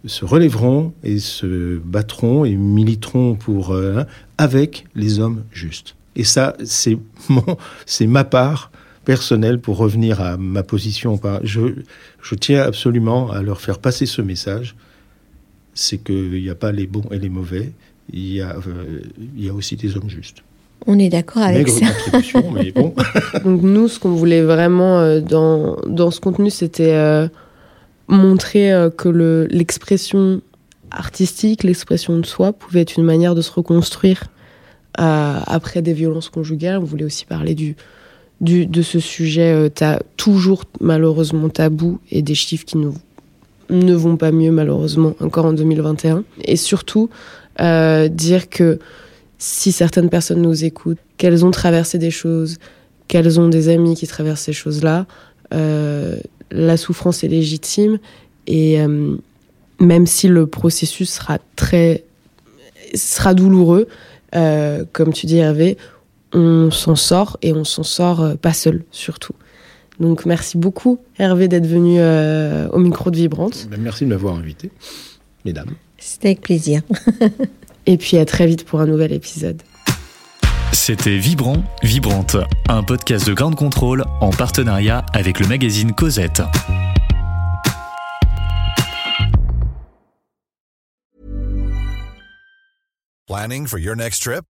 [0.04, 4.04] se relèveront et se battront et militeront pour, euh,
[4.38, 5.96] avec les hommes justes.
[6.16, 8.70] Et ça, c'est mon, c'est ma part
[9.04, 11.20] personnelle pour revenir à ma position.
[11.42, 11.60] Je,
[12.22, 14.74] je tiens absolument à leur faire passer ce message.
[15.74, 17.72] C'est qu'il n'y a pas les bons et les mauvais.
[18.12, 19.00] Il y a, euh,
[19.36, 20.38] il y a aussi des hommes justes.
[20.86, 21.88] On est d'accord avec Maigre
[22.22, 22.42] ça.
[22.54, 22.94] mais bon.
[23.44, 27.26] Donc nous, ce qu'on voulait vraiment euh, dans, dans ce contenu, c'était euh,
[28.08, 30.42] montrer euh, que le- l'expression
[30.90, 34.24] artistique, l'expression de soi pouvait être une manière de se reconstruire
[35.00, 36.78] euh, après des violences conjugales.
[36.78, 37.74] On voulait aussi parler du,
[38.44, 44.30] de ce sujet euh, ta- toujours malheureusement tabou et des chiffres qui ne, vont pas
[44.32, 46.24] mieux malheureusement encore en 2021.
[46.44, 47.08] Et surtout
[47.60, 48.78] euh, dire que
[49.38, 52.58] si certaines personnes nous écoutent, qu'elles ont traversé des choses,
[53.08, 55.06] qu'elles ont des amis qui traversent ces choses-là,
[55.52, 56.16] euh,
[56.50, 57.98] la souffrance est légitime
[58.46, 58.78] et
[59.80, 62.04] même si le processus sera très
[62.94, 63.88] sera douloureux,
[64.32, 65.78] comme tu dis Hervé,
[66.34, 69.34] on s'en sort et on s'en sort euh, pas seul surtout.
[70.00, 74.34] Donc merci beaucoup Hervé d'être venu euh, au micro de Vibrante Ben, Merci de m'avoir
[74.34, 74.70] invité,
[75.44, 75.70] mesdames.
[75.98, 76.82] C'était avec plaisir.
[77.86, 79.62] et puis à très vite pour un nouvel épisode.
[80.72, 82.36] C'était Vibrant, Vibrante,
[82.68, 86.42] un podcast de Grande Contrôle en partenariat avec le magazine Cosette.
[93.28, 94.44] Planning for your next trip?